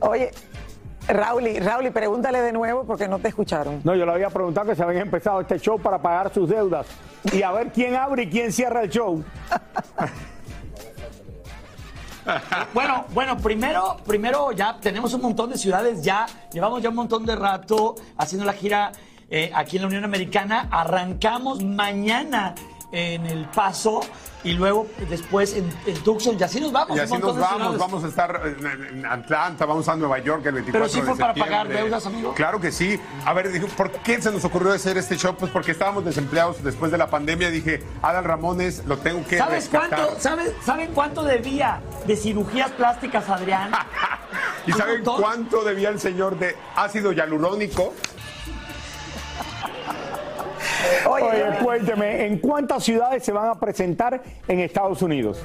Oye, 0.00 0.32
Raúl, 1.12 1.44
Raúl, 1.60 1.90
pregúntale 1.90 2.40
de 2.40 2.52
nuevo 2.52 2.84
porque 2.84 3.08
no 3.08 3.18
te 3.18 3.28
escucharon. 3.28 3.80
No, 3.84 3.94
yo 3.94 4.06
le 4.06 4.12
había 4.12 4.30
preguntado 4.30 4.68
que 4.68 4.74
se 4.74 4.82
habían 4.82 5.02
empezado 5.02 5.40
este 5.40 5.58
show 5.58 5.78
para 5.78 6.00
pagar 6.00 6.32
sus 6.32 6.48
deudas 6.48 6.86
y 7.32 7.42
a 7.42 7.52
ver 7.52 7.72
quién 7.72 7.94
abre 7.94 8.24
y 8.24 8.30
quién 8.30 8.52
cierra 8.52 8.82
el 8.82 8.90
show. 8.90 9.22
Bueno, 12.72 13.04
bueno, 13.12 13.36
primero, 13.36 13.96
primero 14.06 14.52
ya 14.52 14.78
tenemos 14.80 15.12
un 15.12 15.22
montón 15.22 15.50
de 15.50 15.58
ciudades, 15.58 16.02
ya 16.02 16.26
llevamos 16.52 16.80
ya 16.80 16.90
un 16.90 16.94
montón 16.94 17.26
de 17.26 17.34
rato 17.34 17.96
haciendo 18.16 18.44
la 18.44 18.52
gira 18.52 18.92
eh, 19.28 19.50
aquí 19.54 19.76
en 19.76 19.82
la 19.82 19.88
Unión 19.88 20.04
Americana. 20.04 20.68
Arrancamos 20.70 21.64
mañana 21.64 22.54
en 22.92 23.26
El 23.26 23.46
Paso 23.46 24.00
y 24.44 24.52
luego 24.52 24.86
después 25.08 25.54
en, 25.54 25.68
en 25.86 25.94
Tucson 26.02 26.36
y 26.38 26.42
así 26.42 26.60
nos 26.60 26.72
vamos. 26.72 26.96
y 26.96 27.00
así 27.00 27.16
nos 27.16 27.38
vamos, 27.38 27.78
vamos 27.78 28.04
a 28.04 28.08
estar 28.08 28.42
en, 28.44 29.06
Atlanta, 29.06 29.66
vamos 29.66 29.88
a 29.88 29.96
Nueva 29.96 30.18
York 30.18 30.44
el 30.46 30.54
24 30.54 30.72
Pero 30.72 30.88
sí 30.88 31.00
de 31.00 31.06
fue 31.06 31.16
para 31.16 31.34
pagar 31.34 31.68
deudas, 31.68 32.04
amigo. 32.06 32.34
Claro 32.34 32.60
que 32.60 32.72
sí. 32.72 33.00
A 33.24 33.32
ver, 33.32 33.50
¿por 33.76 33.90
qué 33.90 34.20
se 34.20 34.30
nos 34.30 34.44
ocurrió 34.44 34.72
hacer 34.72 34.98
este 34.98 35.16
show? 35.16 35.34
Pues 35.36 35.50
porque 35.52 35.72
estábamos 35.72 36.04
desempleados 36.04 36.62
después 36.62 36.90
de 36.90 36.98
la 36.98 37.08
pandemia. 37.08 37.50
Dije, 37.50 37.82
Adal 38.02 38.24
Ramones, 38.24 38.84
lo 38.86 38.98
tengo 38.98 39.24
que 39.26 39.38
¿Sabes 39.38 39.70
rescatar. 39.70 40.00
cuánto, 40.00 40.20
¿saben, 40.20 40.52
¿Saben 40.64 40.92
cuánto 40.92 41.22
debía 41.22 41.80
de 42.06 42.16
cirugías 42.16 42.70
plásticas, 42.72 43.28
Adrián? 43.28 43.70
¿Y 44.66 44.72
saben 44.72 45.02
cuánto 45.04 45.64
debía 45.64 45.88
el 45.88 46.00
señor 46.00 46.38
de 46.38 46.56
ácido 46.76 47.12
hialurónico? 47.12 47.94
Oye, 51.08 51.44
cuénteme, 51.62 52.26
¿en 52.26 52.38
cuántas 52.38 52.84
ciudades 52.84 53.22
se 53.24 53.32
van 53.32 53.48
a 53.48 53.54
presentar 53.58 54.22
en 54.48 54.60
Estados 54.60 55.02
Unidos? 55.02 55.42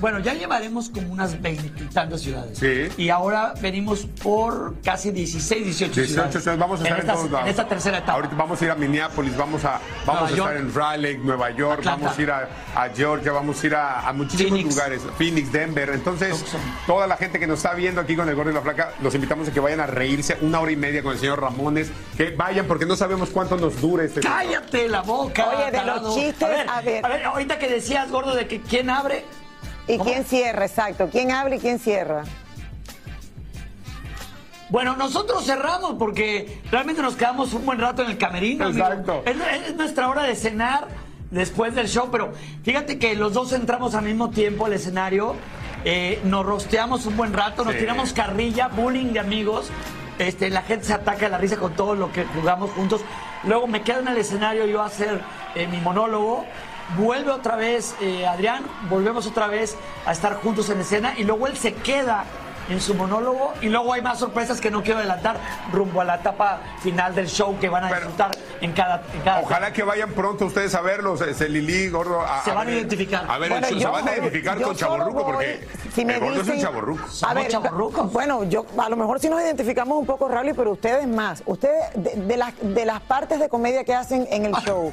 Bueno, 0.00 0.18
ya 0.20 0.34
llevaremos 0.34 0.88
como 0.88 1.12
unas 1.12 1.40
20 1.40 1.66
y 1.84 1.86
tantas 1.88 2.22
ciudades. 2.22 2.58
Sí. 2.58 2.88
Y 2.96 3.10
ahora 3.10 3.54
venimos 3.60 4.06
por 4.22 4.80
casi 4.82 5.10
16, 5.10 5.64
18, 5.64 5.92
18 5.92 6.06
ciudades. 6.12 6.32
ciudades, 6.42 6.58
vamos 6.60 6.80
a 6.80 6.82
estar 6.84 6.98
en, 6.98 7.04
esta, 7.04 7.12
todos 7.14 7.30
lados. 7.30 7.44
en 7.46 7.50
esta 7.50 7.68
tercera 7.68 7.98
etapa. 7.98 8.12
Ahorita 8.14 8.34
vamos 8.34 8.60
a 8.60 8.64
ir 8.64 8.70
a 8.70 8.74
Minneapolis, 8.74 9.36
vamos 9.36 9.64
a, 9.64 9.80
vamos 10.06 10.30
Nueva 10.30 10.48
a 10.48 10.50
estar 10.52 10.56
en 10.56 10.74
Raleigh, 10.74 11.18
Nueva 11.18 11.50
York, 11.50 11.78
Atlanta. 11.80 12.02
vamos 12.04 12.18
a 12.18 12.22
ir 12.22 12.30
a, 12.30 12.48
a 12.74 12.88
Georgia, 12.88 13.32
vamos 13.32 13.62
a 13.62 13.66
ir 13.66 13.74
a, 13.74 14.08
a 14.08 14.12
muchísimos 14.12 14.50
Phoenix. 14.52 14.74
lugares. 14.74 15.02
Phoenix, 15.18 15.52
Denver. 15.52 15.90
Entonces, 15.90 16.44
toda 16.86 17.06
la 17.06 17.16
gente 17.16 17.38
que 17.38 17.46
nos 17.46 17.58
está 17.58 17.74
viendo 17.74 18.00
aquí 18.00 18.16
con 18.16 18.28
el 18.28 18.34
Gordo 18.34 18.50
y 18.50 18.54
la 18.54 18.62
Flaca, 18.62 18.94
los 19.02 19.14
invitamos 19.14 19.48
a 19.48 19.52
que 19.52 19.60
vayan 19.60 19.80
a 19.80 19.86
reírse 19.86 20.38
una 20.40 20.60
hora 20.60 20.72
y 20.72 20.76
media 20.76 21.02
con 21.02 21.12
el 21.12 21.18
señor 21.18 21.40
Ramones. 21.40 21.90
Que 22.16 22.30
vayan, 22.30 22.66
porque 22.66 22.86
no 22.86 22.96
sabemos 22.96 23.28
cuánto 23.30 23.56
nos 23.56 23.80
dure 23.80 24.06
este. 24.06 24.20
¡Cállate 24.20 24.88
la 24.88 25.02
boca! 25.02 25.46
Oye, 25.48 25.70
de 25.70 25.84
los 25.84 26.14
chistes, 26.14 26.42
a 26.42 26.48
ver, 26.48 26.68
a 26.70 26.80
ver. 26.80 27.04
a 27.06 27.08
ver, 27.08 27.24
ahorita 27.24 27.58
que 27.58 27.68
decías, 27.68 28.10
gordo, 28.10 28.34
de 28.34 28.46
que 28.46 28.60
quién 28.60 28.88
abre. 28.90 29.24
¿Y 29.94 29.98
quién 29.98 30.24
cierra? 30.24 30.64
Exacto. 30.66 31.08
¿Quién 31.10 31.30
habla 31.30 31.56
y 31.56 31.58
quién 31.58 31.78
cierra? 31.78 32.24
Bueno, 34.68 34.96
nosotros 34.96 35.44
cerramos 35.44 35.94
porque 35.98 36.60
realmente 36.70 37.02
nos 37.02 37.16
quedamos 37.16 37.52
un 37.54 37.66
buen 37.66 37.78
rato 37.80 38.02
en 38.02 38.10
el 38.10 38.18
camerino. 38.18 38.68
Exacto. 38.68 39.22
Es, 39.26 39.36
es 39.68 39.74
nuestra 39.74 40.08
hora 40.08 40.22
de 40.22 40.36
cenar 40.36 40.86
después 41.30 41.74
del 41.74 41.88
show, 41.88 42.08
pero 42.12 42.32
fíjate 42.62 42.98
que 42.98 43.16
los 43.16 43.32
dos 43.32 43.52
entramos 43.52 43.94
al 43.96 44.04
mismo 44.04 44.30
tiempo 44.30 44.66
al 44.66 44.72
escenario, 44.72 45.34
eh, 45.84 46.20
nos 46.24 46.46
rosteamos 46.46 47.06
un 47.06 47.16
buen 47.16 47.32
rato, 47.32 47.64
nos 47.64 47.74
Sí. 47.74 47.80
tiramos 47.80 48.12
carrilla, 48.12 48.68
bullying 48.68 49.12
de 49.12 49.20
amigos. 49.20 49.70
Este, 50.18 50.50
la 50.50 50.62
gente 50.62 50.84
se 50.84 50.92
ataca 50.92 51.20
de 51.26 51.30
la 51.30 51.38
risa 51.38 51.56
con 51.56 51.72
todo 51.74 51.94
lo 51.96 52.12
que 52.12 52.24
jugamos 52.26 52.70
juntos. 52.72 53.00
Luego 53.44 53.66
me 53.66 53.82
quedo 53.82 54.00
en 54.00 54.08
el 54.08 54.18
escenario 54.18 54.66
yo 54.66 54.82
a 54.82 54.86
hacer 54.86 55.20
eh, 55.56 55.66
mi 55.66 55.78
monólogo. 55.80 56.44
Vuelve 56.96 57.30
otra 57.30 57.56
vez 57.56 57.94
eh, 58.00 58.26
Adrián, 58.26 58.64
volvemos 58.88 59.26
otra 59.26 59.46
vez 59.46 59.76
a 60.06 60.12
estar 60.12 60.34
juntos 60.36 60.68
en 60.70 60.80
escena 60.80 61.14
y 61.16 61.24
luego 61.24 61.46
él 61.46 61.56
se 61.56 61.72
queda 61.74 62.24
en 62.68 62.80
su 62.80 62.94
monólogo 62.94 63.52
y 63.60 63.68
luego 63.68 63.92
hay 63.92 64.00
más 64.02 64.18
sorpresas 64.20 64.60
que 64.60 64.70
no 64.70 64.82
quiero 64.82 64.98
adelantar 65.00 65.36
rumbo 65.72 66.00
a 66.00 66.04
la 66.04 66.16
etapa 66.16 66.60
final 66.80 67.14
del 67.14 67.28
show 67.28 67.58
que 67.58 67.68
van 67.68 67.84
a 67.84 67.88
disfrutar 67.88 68.30
en 68.60 68.72
cada, 68.72 69.02
en 69.12 69.20
cada 69.22 69.40
Ojalá 69.40 69.72
que 69.72 69.82
vayan 69.82 70.10
pronto 70.12 70.46
ustedes 70.46 70.74
a 70.76 70.80
verlos, 70.80 71.20
este 71.20 71.48
Lili, 71.48 71.88
Gordo. 71.88 72.20
A, 72.20 72.44
Se 72.44 72.50
van 72.50 72.58
a 72.58 72.64
ver- 72.66 72.74
identificar. 72.74 73.24
A 73.28 73.38
ver, 73.38 73.50
Bueno, 73.50 73.66
el 73.66 73.72
show, 73.74 73.80
se 73.82 73.88
van 73.88 74.08
a 74.08 74.12
identificar 74.12 74.58
yo 74.58 74.66
con 74.68 74.76
Chaborruco 74.76 75.24
porque 75.26 75.66
si 75.94 76.04
me 76.04 76.14
el 76.14 76.20
Gordo 76.20 76.42
es 76.42 76.48
un 76.48 76.60
Chaborruco. 76.60 77.02
A 77.26 77.34
ver, 77.34 77.50
bueno, 78.12 78.44
yo 78.44 78.64
a 78.78 78.88
lo 78.88 78.96
mejor 78.96 79.18
sí 79.18 79.28
nos 79.28 79.40
identificamos 79.40 79.98
un 79.98 80.06
poco, 80.06 80.28
Rally, 80.28 80.52
pero 80.54 80.70
ustedes 80.72 81.08
más. 81.08 81.42
Ustedes, 81.46 81.74
de, 81.94 82.14
de 82.16 82.36
las, 82.36 82.52
de 82.60 82.84
las 82.84 83.00
partes 83.00 83.40
de 83.40 83.48
comedia 83.48 83.82
que 83.82 83.94
hacen 83.94 84.28
en 84.30 84.46
el 84.46 84.52
show, 84.64 84.92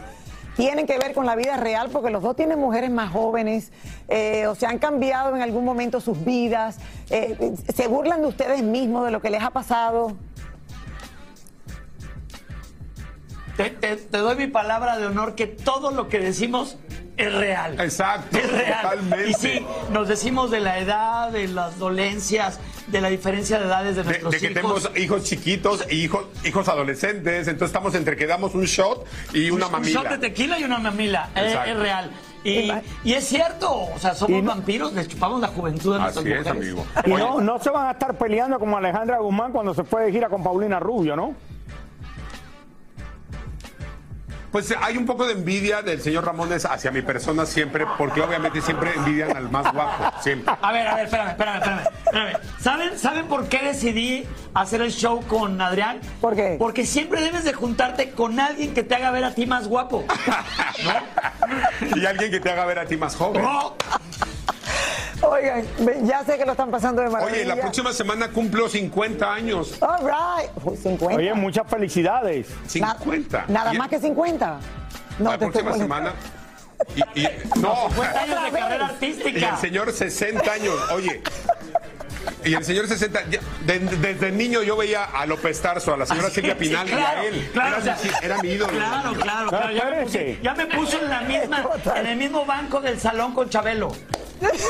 tienen 0.58 0.86
que 0.88 0.98
ver 0.98 1.14
con 1.14 1.26
la 1.26 1.36
vida 1.36 1.56
real, 1.56 1.90
porque 1.92 2.10
los 2.10 2.22
dos 2.22 2.36
tienen 2.36 2.60
mujeres 2.60 2.90
más 2.92 3.12
jóvenes, 3.12 3.72
eh, 4.10 4.48
o 4.48 4.56
se 4.56 4.66
han 4.66 4.80
cambiado 4.80 5.36
en 5.36 5.42
algún 5.42 5.64
momento 5.64 6.02
sus 6.02 6.26
vidas, 6.26 6.80
eh, 7.10 7.54
se 7.74 7.88
burlan 7.88 8.22
de 8.22 8.28
ustedes 8.28 8.64
mismos, 8.64 9.06
de 9.06 9.12
lo 9.12 9.22
que 9.22 9.30
les 9.30 9.42
ha 9.44 9.52
pasado. 9.52 10.18
Te, 13.56 13.70
te- 13.72 13.96
te 13.96 14.18
doy 14.18 14.36
mi 14.36 14.48
palabra 14.48 14.98
de 14.98 15.08
honor 15.08 15.34
que 15.36 15.48
todo 15.48 15.92
lo 15.92 16.10
que 16.10 16.20
decimos 16.20 16.78
es 17.18 17.34
real. 17.34 17.80
Exacto, 17.80 18.38
Es 18.38 18.52
real. 18.52 18.82
totalmente. 18.82 19.30
Y 19.30 19.34
sí, 19.34 19.66
nos 19.92 20.08
decimos 20.08 20.52
de 20.52 20.60
la 20.60 20.78
edad, 20.80 21.32
de 21.32 21.48
las 21.48 21.78
dolencias, 21.80 22.60
de 22.88 23.02
la 23.02 23.10
diferencia 23.10 23.60
de 23.60 23.66
edades 23.66 23.96
de 23.96 24.04
De, 24.04 24.10
nuestros 24.10 24.32
de 24.34 24.40
que 24.40 24.46
hijos. 24.46 24.54
tenemos 24.84 24.92
hijos 24.98 25.24
chiquitos 25.24 25.86
y 25.90 25.96
hijos, 26.04 26.26
hijos 26.46 26.68
adolescentes, 26.68 27.48
entonces 27.48 27.68
estamos 27.76 27.96
entre 27.96 28.16
que 28.16 28.28
damos 28.28 28.56
un 28.56 28.64
shot 28.66 29.06
y 29.34 29.50
una 29.50 29.66
un 29.66 29.72
mamila. 29.74 30.02
shot 30.02 30.10
de 30.12 30.18
tequila 30.20 30.60
y 30.60 30.64
una 30.64 30.78
mamila. 30.78 31.30
Es, 31.36 31.44
Exacto. 31.44 31.72
es 31.72 31.78
real. 31.80 32.12
Y, 32.44 32.72
y 33.04 33.14
es 33.14 33.26
cierto, 33.28 33.70
o 33.74 34.00
sea, 34.00 34.14
somos 34.14 34.42
vampiros, 34.46 34.94
les 34.94 35.08
chupamos 35.10 35.42
la 35.42 35.48
juventud 35.50 35.94
de 35.96 36.00
nuestras 36.00 36.24
Así 36.26 36.32
es, 36.34 36.40
mujeres. 36.46 36.64
amigo. 36.64 36.86
Y 37.06 37.10
no, 37.20 37.42
no 37.42 37.60
se 37.60 37.70
van 37.72 37.88
a 37.88 37.92
estar 37.92 38.18
peleando 38.18 38.58
como 38.58 38.78
Alejandra 38.78 39.18
Guzmán 39.18 39.52
cuando 39.52 39.74
se 39.74 39.84
fue 39.84 40.04
de 40.06 40.12
gira 40.14 40.30
con 40.30 40.44
Paulina 40.44 40.80
Rubio, 40.80 41.16
¿no? 41.18 41.34
Pues 44.52 44.74
hay 44.82 44.98
un 44.98 45.06
poco 45.06 45.26
de 45.26 45.34
envidia 45.34 45.82
del 45.82 46.02
señor 46.02 46.26
Ramones 46.26 46.66
hacia 46.66 46.90
mi 46.92 47.02
persona 47.02 47.46
siempre, 47.46 47.86
porque 47.98 48.22
obviamente 48.22 48.62
siempre 48.62 48.94
envidian 48.96 49.36
al 49.36 49.50
más 49.50 49.72
guapo, 49.74 50.22
siempre. 50.22 50.54
A 50.62 50.72
ver, 50.72 50.88
a 50.88 50.96
ver, 50.96 51.06
espérame, 51.06 51.30
espérame, 51.32 51.58
espérame. 51.58 51.82
espérame. 52.06 52.38
¿Saben, 52.60 52.98
¿Saben 52.98 53.28
por 53.28 53.50
qué 53.50 53.60
decidí 53.62 54.26
hacer 54.54 54.82
el 54.82 54.92
show 54.92 55.22
con 55.28 55.60
Adrián? 55.62 56.00
¿Por 56.22 56.36
qué? 56.36 56.56
Porque 56.58 56.86
siempre 56.86 57.22
debes 57.22 57.44
de 57.44 57.54
juntarte 57.54 58.12
con 58.12 58.40
alguien 58.40 58.74
que 58.74 58.84
te 58.84 58.96
haga 58.96 59.12
ver 59.12 59.26
a 59.26 59.34
ti 59.34 59.46
más 59.46 59.68
guapo. 59.68 60.06
Y 61.96 62.06
alguien 62.06 62.30
que 62.30 62.42
te 62.42 62.52
haga 62.52 62.66
ver 62.66 62.80
a 62.80 62.86
ti 62.86 62.98
más 62.98 63.16
joven. 63.16 63.42
Oigan, 65.22 65.66
ya 66.06 66.24
sé 66.24 66.38
que 66.38 66.46
lo 66.46 66.52
están 66.52 66.70
pasando 66.70 67.02
de 67.02 67.10
maravilla. 67.10 67.36
Oye, 67.38 67.46
la 67.46 67.56
próxima 67.56 67.92
semana 67.94 68.30
cumplo 68.30 68.70
50 68.70 69.34
años. 69.34 69.82
All 69.82 70.00
right. 70.06 70.50
Uy, 70.64 70.78
50. 70.78 71.16
Oye, 71.16 71.34
muchas 71.34 71.68
felicidades. 71.68 72.48
50. 72.68 73.46
Nada 73.48 73.74
Y- 73.74 73.78
más 73.78 73.90
que 73.90 74.00
50. 74.00 74.60
No, 75.20 75.32
la 75.32 75.38
te 75.38 75.46
estoy 75.46 75.64
próxima 75.64 75.88
molestando. 75.88 76.12
semana. 76.12 77.08
Y, 77.16 77.22
y- 77.22 77.30
no, 77.60 77.76
50 77.90 78.22
años 78.22 78.44
de 78.44 78.60
carrera 78.60 78.86
artística. 78.90 79.40
y 79.40 79.44
el 79.44 79.58
señor 79.58 79.92
60 79.92 80.52
años. 80.52 80.76
Oye. 80.94 81.22
Y 82.44 82.54
el 82.54 82.64
señor 82.64 82.88
60, 82.88 83.24
ya- 83.30 83.40
de- 83.66 83.80
desde 83.80 84.32
niño 84.32 84.62
yo 84.62 84.78
veía 84.78 85.06
a 85.06 85.26
López 85.26 85.60
Tarso, 85.62 85.94
a 85.94 85.98
la 85.98 86.06
señora 86.06 86.28
Así 86.28 86.36
Silvia 86.36 86.58
Pinal 86.58 86.86
claro, 86.88 87.24
y 87.24 87.26
a 87.26 87.30
él. 87.30 87.50
claro, 87.54 87.70
era, 87.70 87.78
o 87.78 87.82
sea, 87.82 87.98
mi, 88.04 88.26
era 88.26 88.38
mi 88.42 88.50
ídolo. 88.50 88.74
Claro, 88.78 89.14
claro, 89.14 89.50
claro. 89.50 89.72
Ya 89.72 89.86
me, 89.90 90.02
puse- 90.04 90.40
ya 90.44 90.54
me 90.54 90.66
puso 90.68 91.00
en 91.02 91.10
la 91.10 91.22
misma, 91.22 91.66
en 91.96 92.06
el 92.06 92.18
mismo 92.18 92.46
banco 92.46 92.80
del 92.82 93.00
salón 93.00 93.34
con 93.34 93.50
Chabelo. 93.50 93.92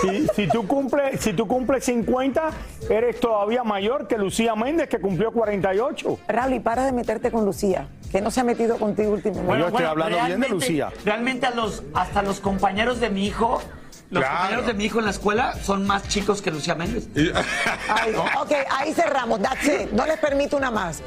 Si, 0.01 0.27
si 0.35 0.47
tú 0.47 0.65
cumples, 0.67 1.19
si 1.21 1.33
tú 1.33 1.47
cumples 1.47 1.83
50, 1.85 2.49
eres 2.89 3.19
todavía 3.19 3.63
mayor 3.63 4.07
que 4.07 4.17
Lucía 4.17 4.55
Méndez, 4.55 4.87
que 4.89 4.99
cumplió 4.99 5.31
48. 5.31 6.19
Rally, 6.27 6.59
para 6.59 6.85
de 6.85 6.91
meterte 6.91 7.31
con 7.31 7.45
Lucía, 7.45 7.87
que 8.11 8.21
no 8.21 8.31
se 8.31 8.39
ha 8.41 8.43
metido 8.43 8.77
contigo 8.77 9.11
últimamente. 9.11 9.59
Yo 9.59 9.67
estoy 9.67 9.85
hablando 9.85 10.17
bien 10.25 10.39
de 10.39 10.49
Lucía. 10.49 10.89
Realmente 11.05 11.45
a 11.47 11.51
los, 11.51 11.83
hasta 11.93 12.21
los 12.21 12.39
compañeros 12.39 12.99
de 12.99 13.09
mi 13.09 13.25
hijo, 13.27 13.61
los 14.09 14.23
Claro. 14.23 14.35
compañeros 14.37 14.67
de 14.67 14.73
mi 14.73 14.85
hijo 14.85 14.99
en 14.99 15.05
la 15.05 15.11
escuela 15.11 15.53
son 15.61 15.85
más 15.85 16.07
chicos 16.07 16.41
que 16.41 16.49
Lucía 16.51 16.75
Méndez. 16.75 17.07
Ay, 17.89 18.13
ok, 18.15 18.51
ahí 18.71 18.93
cerramos. 18.93 19.41
That's 19.41 19.65
it. 19.67 19.91
No 19.91 20.05
les 20.05 20.17
permito 20.17 20.55
una 20.55 20.71
más. 20.71 21.01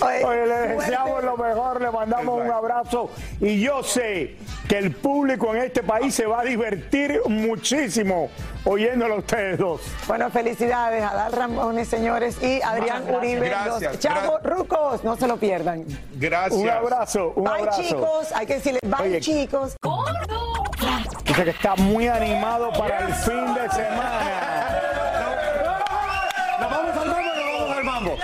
Oye, 0.00 0.46
le 0.46 0.54
fuerte. 0.54 0.74
deseamos 0.76 1.24
lo 1.24 1.36
mejor, 1.36 1.80
le 1.80 1.90
mandamos 1.90 2.40
un 2.40 2.50
abrazo 2.50 3.10
y 3.40 3.60
yo 3.60 3.82
sé 3.82 4.36
que 4.68 4.78
el 4.78 4.92
público 4.92 5.54
en 5.54 5.62
este 5.62 5.82
país 5.82 6.14
se 6.14 6.26
va 6.26 6.40
a 6.40 6.44
divertir 6.44 7.20
muchísimo 7.26 8.30
oyéndolo 8.64 9.14
a 9.16 9.18
ustedes 9.18 9.58
dos. 9.58 9.80
Bueno, 10.06 10.30
felicidades 10.30 11.02
a 11.02 11.10
Adal 11.10 11.32
Ramones, 11.32 11.88
señores, 11.88 12.42
y 12.42 12.62
Adrián 12.62 13.02
gracias. 13.04 13.16
Uribe, 13.18 13.48
Gracias, 13.48 13.82
los 13.82 13.98
chavos 14.00 14.42
rucos. 14.42 15.04
No 15.04 15.16
se 15.16 15.26
lo 15.26 15.36
pierdan. 15.36 15.84
Gracias. 16.14 16.60
Un 16.60 16.70
abrazo, 16.70 17.32
un 17.36 17.44
bye, 17.44 17.52
abrazo. 17.60 17.82
chicos. 17.82 18.32
Hay 18.34 18.46
que 18.46 18.54
decirle 18.54 18.80
bye, 18.84 19.06
Oye. 19.06 19.20
chicos. 19.20 19.76
Dice 21.24 21.44
que 21.44 21.50
está 21.50 21.74
muy 21.76 22.06
animado 22.08 22.70
para 22.72 23.06
el 23.06 23.14
fin 23.14 23.54
de 23.54 23.68
semana. 23.70 24.43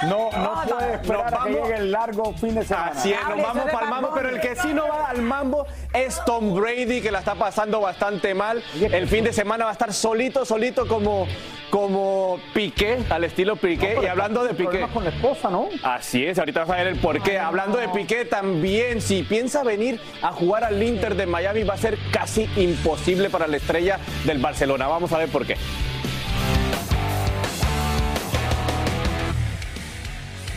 No, 0.08 0.30
no 0.30 0.62
puede 0.68 0.94
esperar 0.94 1.26
a 1.26 1.30
que 1.30 1.34
vamos- 1.36 1.68
llegue 1.68 1.74
el 1.76 1.92
largo 1.92 2.32
fin 2.34 2.54
de 2.54 2.64
semana. 2.64 2.92
Así 2.94 3.12
es, 3.12 3.18
nos 3.20 3.28
Háblese 3.30 3.46
vamos 3.48 3.64
de 3.66 3.72
para 3.72 3.84
el 3.84 3.90
mambo, 3.90 4.10
pero 4.14 4.28
el 4.30 4.40
que 4.40 4.56
sí 4.56 4.72
no 4.74 4.88
va 4.88 5.08
al 5.10 5.22
mambo 5.22 5.66
es 5.92 6.24
Tom 6.24 6.54
Brady, 6.54 7.00
que 7.00 7.10
la 7.10 7.18
está 7.20 7.34
pasando 7.34 7.80
bastante 7.80 8.34
mal. 8.34 8.62
El 8.80 9.08
fin 9.08 9.24
de 9.24 9.32
semana 9.32 9.64
va 9.64 9.70
a 9.70 9.72
estar 9.72 9.92
solito, 9.92 10.44
solito 10.44 10.86
como, 10.88 11.26
como 11.70 12.38
Piqué, 12.54 12.98
al 13.10 13.24
estilo 13.24 13.56
Piqué. 13.56 13.98
y 14.02 14.06
hablando 14.06 14.42
de 14.42 14.50
Piqué. 14.50 14.64
Problemas 14.64 14.90
con 14.90 15.04
la 15.04 15.10
esposa, 15.10 15.50
¿no? 15.50 15.68
Así 15.82 16.24
es, 16.24 16.38
ahorita 16.38 16.60
vas 16.60 16.70
a 16.70 16.76
ver 16.76 16.86
el 16.88 16.96
porqué. 16.98 17.38
Hablando 17.38 17.78
de 17.78 17.88
Piqué 17.88 18.24
también, 18.24 19.00
si 19.00 19.22
piensa 19.22 19.62
venir 19.62 20.00
a 20.22 20.32
jugar 20.32 20.64
al 20.64 20.82
Inter 20.82 21.14
de 21.14 21.26
Miami 21.26 21.62
va 21.64 21.74
a 21.74 21.78
ser 21.78 21.98
casi 22.10 22.48
imposible 22.56 23.28
para 23.30 23.46
la 23.46 23.56
estrella 23.58 23.98
del 24.24 24.38
Barcelona. 24.38 24.86
Vamos 24.88 25.12
a 25.12 25.18
ver 25.18 25.28
por 25.28 25.46
qué. 25.46 25.56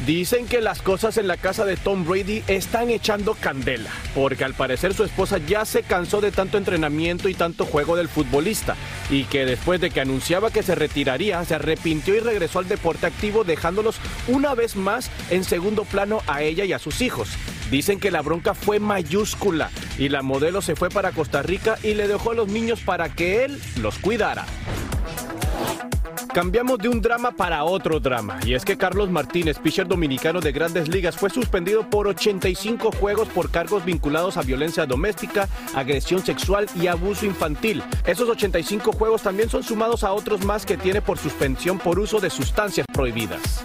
Dicen 0.06 0.48
que 0.48 0.60
las 0.60 0.82
cosas 0.82 1.18
en 1.18 1.28
la 1.28 1.38
casa 1.38 1.64
de 1.64 1.78
Tom 1.78 2.04
Brady 2.06 2.44
están 2.48 2.90
echando 2.90 3.36
candela, 3.36 3.90
porque 4.14 4.44
al 4.44 4.54
parecer 4.54 4.94
su 4.94 5.06
esposa 5.06 5.38
ya 5.38 5.64
se 5.64 5.84
cansó 5.84 6.20
de 6.20 6.32
tanto 6.32 6.58
entrenamiento 6.58 7.30
y 7.30 7.34
tanto 7.34 7.66
juego 7.66 7.96
del 7.96 8.10
futbolista, 8.10 8.76
y 9.10 9.24
que 9.24 9.46
después 9.46 9.80
de 9.80 9.92
que 9.92 10.02
anunciaba 10.02 10.52
que 10.52 10.62
se 10.62 10.76
retiraría, 10.76 11.46
se 11.46 11.56
arrepintió 11.56 12.16
y 12.16 12.20
regresó 12.20 12.60
al 12.60 12.68
deporte 12.68 13.06
activo 13.06 13.46
dejándolos 13.46 13.96
una 14.28 14.54
vez 14.56 14.76
más 14.76 15.10
en 15.30 15.46
segundo 15.46 15.86
plano 15.86 16.22
a 16.28 16.42
ella 16.42 16.66
y 16.66 16.74
a 16.74 16.80
sus 16.80 17.00
hijos. 17.00 17.30
Dicen 17.72 18.02
que 18.02 18.12
la 18.12 18.22
bronca 18.22 18.54
fue 18.54 18.82
mayúscula 18.82 19.72
y 19.98 20.10
la 20.10 20.22
modelo 20.22 20.62
se 20.62 20.76
fue 20.76 20.90
para 20.90 21.14
Costa 21.14 21.44
Rica 21.44 21.78
y 21.82 21.94
le 21.94 22.10
dejó 22.10 22.32
a 22.32 22.36
los 22.36 22.50
niños 22.50 22.82
para 22.82 23.08
que 23.08 23.46
él 23.46 23.62
los 23.82 24.00
cuidara. 24.00 24.46
Cambiamos 26.34 26.80
de 26.80 26.90
un 26.90 27.00
drama 27.00 27.32
para 27.32 27.64
otro 27.64 28.00
drama. 28.00 28.40
Y 28.44 28.56
es 28.56 28.66
que 28.66 28.76
Carlos 28.76 29.12
Martínez, 29.12 29.60
pitcher 29.60 29.88
dominicano 29.88 30.40
de 30.40 30.52
grandes 30.52 30.88
ligas, 30.88 31.16
fue 31.16 31.30
suspendido 31.30 31.88
por 31.88 32.08
85 32.08 32.92
juegos 32.92 33.28
por 33.28 33.52
cargos 33.52 33.86
vinculados 33.86 34.38
a 34.38 34.42
violencia 34.42 34.88
doméstica, 34.88 35.48
agresión 35.76 36.26
sexual 36.26 36.66
y 36.76 36.88
abuso 36.88 37.28
infantil. 37.28 37.84
Esos 38.08 38.28
85 38.28 38.94
juegos 38.94 39.22
también 39.22 39.48
son 39.48 39.62
sumados 39.62 40.04
a 40.04 40.12
otros 40.12 40.44
más 40.44 40.66
que 40.66 40.76
tiene 40.76 41.04
por 41.04 41.20
suspensión 41.20 41.78
por 41.78 42.00
uso 42.00 42.20
de 42.20 42.32
sustancias 42.32 42.88
prohibidas. 42.92 43.64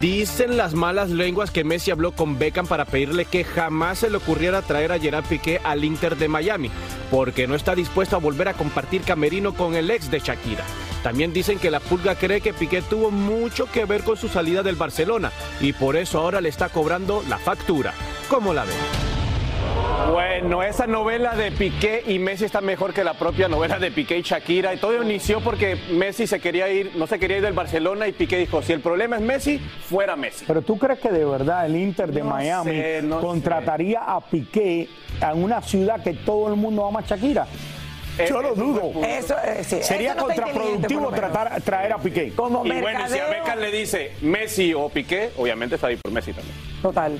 Dicen 0.00 0.56
las 0.56 0.72
malas 0.72 1.10
lenguas 1.10 1.50
que 1.50 1.62
Messi 1.62 1.90
habló 1.90 2.12
con 2.12 2.38
Beckham 2.38 2.66
para 2.66 2.86
pedirle 2.86 3.26
que 3.26 3.44
jamás 3.44 3.98
se 3.98 4.08
le 4.08 4.16
ocurriera 4.16 4.62
traer 4.62 4.92
a 4.92 4.98
Gerard 4.98 5.26
Piqué 5.26 5.60
al 5.62 5.84
Inter 5.84 6.16
de 6.16 6.26
Miami, 6.26 6.70
porque 7.10 7.46
no 7.46 7.54
está 7.54 7.74
dispuesto 7.74 8.16
a 8.16 8.20
volver 8.20 8.48
a 8.48 8.54
compartir 8.54 9.02
camerino 9.02 9.54
con 9.54 9.74
el 9.74 9.90
ex 9.90 10.10
de 10.10 10.20
Shakira. 10.20 10.64
También 11.02 11.32
dicen 11.32 11.58
que 11.58 11.70
la 11.70 11.80
pulga 11.80 12.14
cree 12.14 12.40
que 12.40 12.52
Piqué 12.52 12.82
tuvo 12.82 13.10
mucho 13.10 13.66
que 13.66 13.86
ver 13.86 14.02
con 14.02 14.16
su 14.16 14.28
salida 14.28 14.62
del 14.62 14.76
Barcelona 14.76 15.32
y 15.60 15.72
por 15.72 15.96
eso 15.96 16.18
ahora 16.18 16.40
le 16.40 16.50
está 16.50 16.68
cobrando 16.68 17.22
la 17.28 17.38
factura. 17.38 17.94
¿Cómo 18.28 18.52
la 18.52 18.64
ven? 18.64 18.76
Bueno, 20.12 20.62
esa 20.62 20.86
novela 20.86 21.36
de 21.36 21.52
Piqué 21.52 22.02
y 22.06 22.18
Messi 22.18 22.44
está 22.44 22.60
mejor 22.60 22.92
que 22.92 23.04
la 23.04 23.14
propia 23.14 23.48
novela 23.48 23.78
de 23.78 23.90
Piqué 23.90 24.18
y 24.18 24.22
Shakira. 24.22 24.74
Y 24.74 24.78
todo 24.78 25.02
inició 25.02 25.40
porque 25.40 25.76
Messi 25.92 26.26
se 26.26 26.40
quería 26.40 26.68
ir, 26.68 26.92
no 26.96 27.06
se 27.06 27.18
quería 27.18 27.36
ir 27.36 27.42
del 27.42 27.52
Barcelona 27.52 28.08
y 28.08 28.12
Piqué 28.12 28.38
dijo, 28.38 28.60
si 28.62 28.72
el 28.72 28.80
problema 28.80 29.16
es 29.16 29.22
Messi, 29.22 29.58
fuera 29.58 30.16
Messi. 30.16 30.44
Pero 30.46 30.62
tú 30.62 30.78
crees 30.78 30.98
que 30.98 31.10
de 31.10 31.24
verdad 31.24 31.66
el 31.66 31.76
Inter 31.76 32.12
de 32.12 32.20
No 32.20 32.30
Miami 32.30 32.70
sé, 32.72 33.02
no 33.02 33.20
contrataría 33.20 34.00
a 34.00 34.20
Piqué 34.20 34.88
en 35.20 35.42
una 35.44 35.62
ciudad 35.62 36.02
que 36.02 36.14
todo 36.14 36.48
el 36.48 36.56
mundo 36.56 36.86
ama 36.86 37.00
a 37.00 37.02
Shakira? 37.02 37.46
Yo 38.28 38.42
lo 38.42 38.54
dudo. 38.54 38.92
Eso, 39.04 39.34
eh, 39.44 39.64
sí, 39.64 39.78
Sería 39.82 40.12
eso 40.12 40.20
no 40.20 40.30
inteligente, 40.30 40.52
contraproductivo 40.52 41.10
tratar, 41.10 41.62
traer 41.62 41.92
a 41.92 41.98
Piqué. 41.98 42.32
Como 42.34 42.66
Y 42.66 42.80
bueno, 42.80 43.00
y 43.06 43.08
si 43.08 43.18
a 43.18 43.22
mercadeo. 43.22 43.30
Beckham 43.30 43.58
le 43.60 43.70
dice 43.70 44.12
Messi 44.20 44.74
o 44.74 44.88
Piqué, 44.88 45.30
obviamente 45.38 45.76
está 45.76 45.86
ahí 45.86 45.96
por 45.96 46.12
Messi 46.12 46.32
también. 46.32 46.54
Total. 46.82 47.18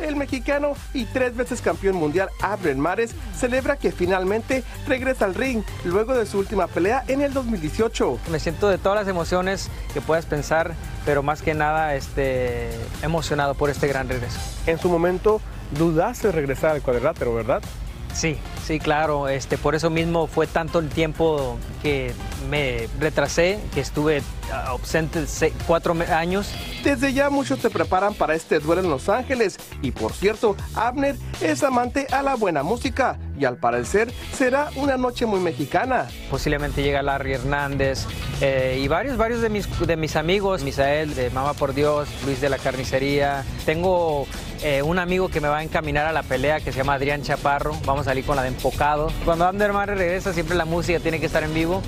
El 0.00 0.16
mexicano 0.16 0.72
y 0.94 1.04
tres 1.04 1.36
veces 1.36 1.60
campeón 1.60 1.96
mundial 1.96 2.30
Abner 2.40 2.76
Mares 2.76 3.14
celebra 3.36 3.76
que 3.76 3.92
finalmente 3.92 4.64
regresa 4.86 5.26
al 5.26 5.34
ring 5.34 5.62
luego 5.84 6.14
de 6.14 6.26
su 6.26 6.38
última 6.38 6.66
pelea 6.66 7.04
en 7.08 7.20
el 7.20 7.32
2018. 7.32 8.18
Me 8.30 8.40
siento 8.40 8.68
de 8.68 8.78
todas 8.78 8.98
las 8.98 9.08
emociones 9.08 9.70
que 9.92 10.00
puedas 10.00 10.26
pensar, 10.26 10.74
pero 11.04 11.22
más 11.22 11.42
que 11.42 11.54
nada 11.54 11.94
este, 11.94 12.70
emocionado 13.02 13.54
por 13.54 13.70
este 13.70 13.88
gran 13.88 14.08
regreso. 14.08 14.38
En 14.66 14.78
su 14.78 14.88
momento 14.88 15.40
dudaste 15.76 16.32
regresar 16.32 16.70
al 16.72 16.82
cuadrilátero, 16.82 17.34
¿verdad? 17.34 17.62
Sí, 18.12 18.36
sí, 18.66 18.78
claro. 18.78 19.28
Este, 19.28 19.56
por 19.56 19.74
eso 19.74 19.88
mismo 19.90 20.26
fue 20.26 20.46
tanto 20.46 20.78
el 20.78 20.88
tiempo 20.88 21.56
que 21.82 22.12
me 22.50 22.88
retrasé, 22.98 23.60
que 23.72 23.80
estuve 23.80 24.22
ah, 24.52 24.64
ausente 24.68 25.26
se- 25.26 25.52
cuatro 25.66 25.94
años. 26.12 26.50
Desde 26.82 27.12
ya 27.12 27.30
muchos 27.30 27.60
te 27.60 27.70
preparan 27.70 28.14
para 28.14 28.34
este 28.34 28.58
duelo 28.58 28.82
en 28.82 28.90
Los 28.90 29.08
Ángeles. 29.08 29.58
Y 29.82 29.92
por 29.92 30.12
cierto, 30.12 30.56
Abner 30.74 31.16
es 31.40 31.62
amante 31.62 32.06
a 32.12 32.22
la 32.22 32.34
buena 32.34 32.62
música 32.62 33.18
y 33.40 33.44
al 33.46 33.56
parecer 33.56 34.12
será 34.32 34.68
una 34.76 34.96
noche 34.96 35.26
muy 35.26 35.40
mexicana. 35.40 36.08
Posiblemente 36.30 36.82
llega 36.82 37.02
Larry 37.02 37.34
Hernández 37.34 38.06
eh, 38.40 38.78
y 38.82 38.88
varios, 38.88 39.16
varios 39.16 39.40
de 39.40 39.48
mis, 39.48 39.66
de 39.86 39.96
mis 39.96 40.16
amigos, 40.16 40.62
Misael 40.62 41.14
de 41.14 41.30
Mama 41.30 41.54
por 41.54 41.74
Dios, 41.74 42.08
Luis 42.26 42.40
de 42.40 42.50
la 42.50 42.58
Carnicería. 42.58 43.44
Tengo 43.64 44.26
eh, 44.62 44.82
un 44.82 44.98
amigo 44.98 45.28
que 45.28 45.40
me 45.40 45.48
va 45.48 45.58
a 45.58 45.62
encaminar 45.62 46.06
a 46.06 46.12
la 46.12 46.22
pelea 46.22 46.60
que 46.60 46.70
se 46.70 46.78
llama 46.78 46.94
Adrián 46.94 47.22
Chaparro. 47.22 47.72
Vamos 47.86 48.02
a 48.02 48.10
salir 48.10 48.24
con 48.24 48.36
la 48.36 48.42
de 48.42 48.48
Empocado. 48.48 49.10
Cuando 49.24 49.46
Abner 49.46 49.72
Mares 49.72 49.96
regresa, 49.96 50.34
siempre 50.34 50.56
la 50.56 50.66
música 50.66 51.00
tiene 51.00 51.18
que 51.18 51.26
estar 51.26 51.42
en 51.42 51.54
vivo. 51.54 51.82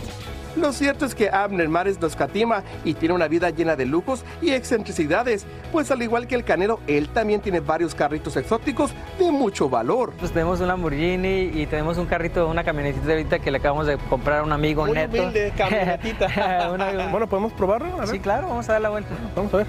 Lo 0.56 0.72
cierto 0.72 1.06
es 1.06 1.14
que 1.14 1.30
Abner 1.30 1.68
Mares 1.68 2.00
no 2.00 2.06
escatima 2.06 2.62
y 2.84 2.94
tiene 2.94 3.14
una 3.14 3.28
vida 3.28 3.50
llena 3.50 3.74
de 3.76 3.86
lujos 3.86 4.24
y 4.40 4.50
excentricidades, 4.50 5.46
pues 5.72 5.90
al 5.90 6.02
igual 6.02 6.26
que 6.26 6.34
el 6.34 6.44
Canelo, 6.44 6.80
él 6.86 7.08
también 7.08 7.40
tiene 7.40 7.60
varios 7.60 7.94
carritos 7.94 8.36
exóticos 8.36 8.92
de 9.18 9.30
mucho 9.30 9.68
valor. 9.68 10.12
Pues 10.18 10.32
tenemos 10.32 10.60
un 10.60 10.68
Lamborghini 10.68 11.50
y 11.54 11.66
tenemos 11.66 11.96
un 11.98 12.06
carrito, 12.06 12.48
una 12.48 12.64
camionetita 12.64 13.10
ahorita 13.12 13.38
que 13.38 13.50
le 13.50 13.58
acabamos 13.58 13.86
de 13.86 13.96
comprar 14.10 14.40
a 14.40 14.42
un 14.42 14.52
amigo 14.52 14.84
Muy 14.84 14.94
neto. 14.94 15.22
humilde, 15.22 15.52
camionetita. 15.56 16.70
Una- 16.72 17.08
Bueno, 17.08 17.26
¿podemos 17.26 17.52
probarlo? 17.52 17.94
A 17.94 18.00
ver. 18.00 18.08
Sí, 18.08 18.18
claro, 18.20 18.48
vamos 18.48 18.68
a 18.68 18.72
dar 18.72 18.82
la 18.82 18.88
vuelta. 18.90 19.10
Vamos 19.34 19.54
a 19.54 19.56
ver. 19.58 19.66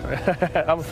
Vamos. 0.68 0.86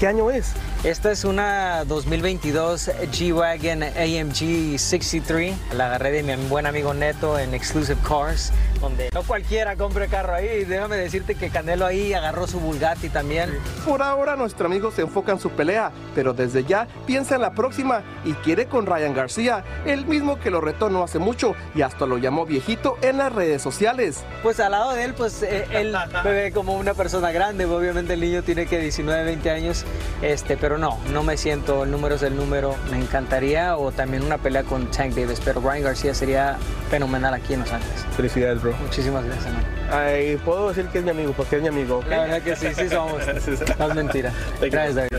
¿Qué 0.00 0.06
año 0.06 0.30
es? 0.30 0.52
Esta 0.86 1.10
es 1.10 1.24
una 1.24 1.84
2022 1.84 2.92
G-Wagon 3.10 3.82
AMG 3.82 4.78
63. 4.78 5.56
La 5.74 5.86
agarré 5.86 6.12
de 6.12 6.22
mi 6.22 6.36
buen 6.46 6.64
amigo 6.64 6.94
Neto 6.94 7.40
en 7.40 7.54
Exclusive 7.54 7.98
Cars, 8.08 8.52
donde 8.80 9.10
no 9.12 9.24
cualquiera 9.24 9.74
compre 9.74 10.06
carro 10.06 10.34
ahí. 10.34 10.64
Déjame 10.64 10.94
decirte 10.94 11.34
que 11.34 11.50
Canelo 11.50 11.86
ahí 11.86 12.14
agarró 12.14 12.46
su 12.46 12.60
Bugatti 12.60 13.08
también. 13.08 13.58
Por 13.84 14.00
ahora 14.00 14.36
nuestro 14.36 14.66
amigo 14.66 14.92
se 14.92 15.02
enfoca 15.02 15.32
en 15.32 15.40
su 15.40 15.50
pelea, 15.50 15.90
pero 16.14 16.32
desde 16.32 16.62
ya 16.62 16.86
piensa 17.04 17.34
en 17.34 17.40
la 17.40 17.52
próxima 17.52 18.04
y 18.24 18.34
quiere 18.34 18.66
con 18.66 18.86
Ryan 18.86 19.12
García, 19.12 19.64
el 19.86 20.06
mismo 20.06 20.38
que 20.38 20.52
lo 20.52 20.60
retó 20.60 20.88
no 20.88 21.02
hace 21.02 21.18
mucho 21.18 21.56
y 21.74 21.82
hasta 21.82 22.06
lo 22.06 22.16
llamó 22.18 22.46
viejito 22.46 22.96
en 23.02 23.18
las 23.18 23.32
redes 23.32 23.60
sociales. 23.60 24.22
Pues 24.40 24.60
al 24.60 24.70
lado 24.70 24.92
de 24.92 25.02
él, 25.02 25.14
pues 25.14 25.42
eh, 25.42 25.66
él 25.72 25.96
me 26.24 26.30
ve 26.30 26.52
como 26.52 26.74
una 26.76 26.94
persona 26.94 27.32
grande. 27.32 27.64
Obviamente 27.64 28.12
el 28.12 28.20
niño 28.20 28.44
tiene 28.44 28.66
que 28.66 28.78
19, 28.78 29.24
20 29.24 29.50
años, 29.50 29.84
este, 30.22 30.56
pero 30.56 30.75
no, 30.78 30.98
no 31.12 31.22
me 31.22 31.36
siento, 31.36 31.84
el 31.84 31.90
número 31.90 32.14
es 32.14 32.22
el 32.22 32.36
número. 32.36 32.74
Me 32.90 32.98
encantaría 32.98 33.76
o 33.76 33.92
también 33.92 34.22
una 34.22 34.38
pelea 34.38 34.62
con 34.64 34.90
Tank 34.90 35.14
Davis, 35.14 35.40
pero 35.44 35.60
Ryan 35.60 35.82
García 35.82 36.14
sería 36.14 36.56
fenomenal 36.90 37.34
aquí 37.34 37.54
en 37.54 37.60
Los 37.60 37.72
Ángeles. 37.72 38.04
Felicidades, 38.16 38.62
bro. 38.62 38.72
Muchísimas 38.82 39.24
gracias. 39.24 39.54
Ay, 39.90 40.36
puedo 40.44 40.68
decir 40.68 40.86
que 40.86 40.98
es 40.98 41.04
mi 41.04 41.10
amigo, 41.10 41.32
porque 41.36 41.56
es 41.56 41.62
mi 41.62 41.68
amigo. 41.68 41.98
¿ok? 41.98 42.06
La 42.08 42.20
verdad 42.22 42.42
que 42.42 42.56
sí, 42.56 42.68
sí 42.74 42.88
somos. 42.88 43.22
No 43.78 43.88
es 43.88 43.94
mentira. 43.94 44.32
Gracias, 44.60 44.94
David. 44.94 45.18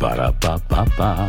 Para 0.00 0.32
pa 0.40 0.56
pa 0.64 0.80
pa. 0.96 1.28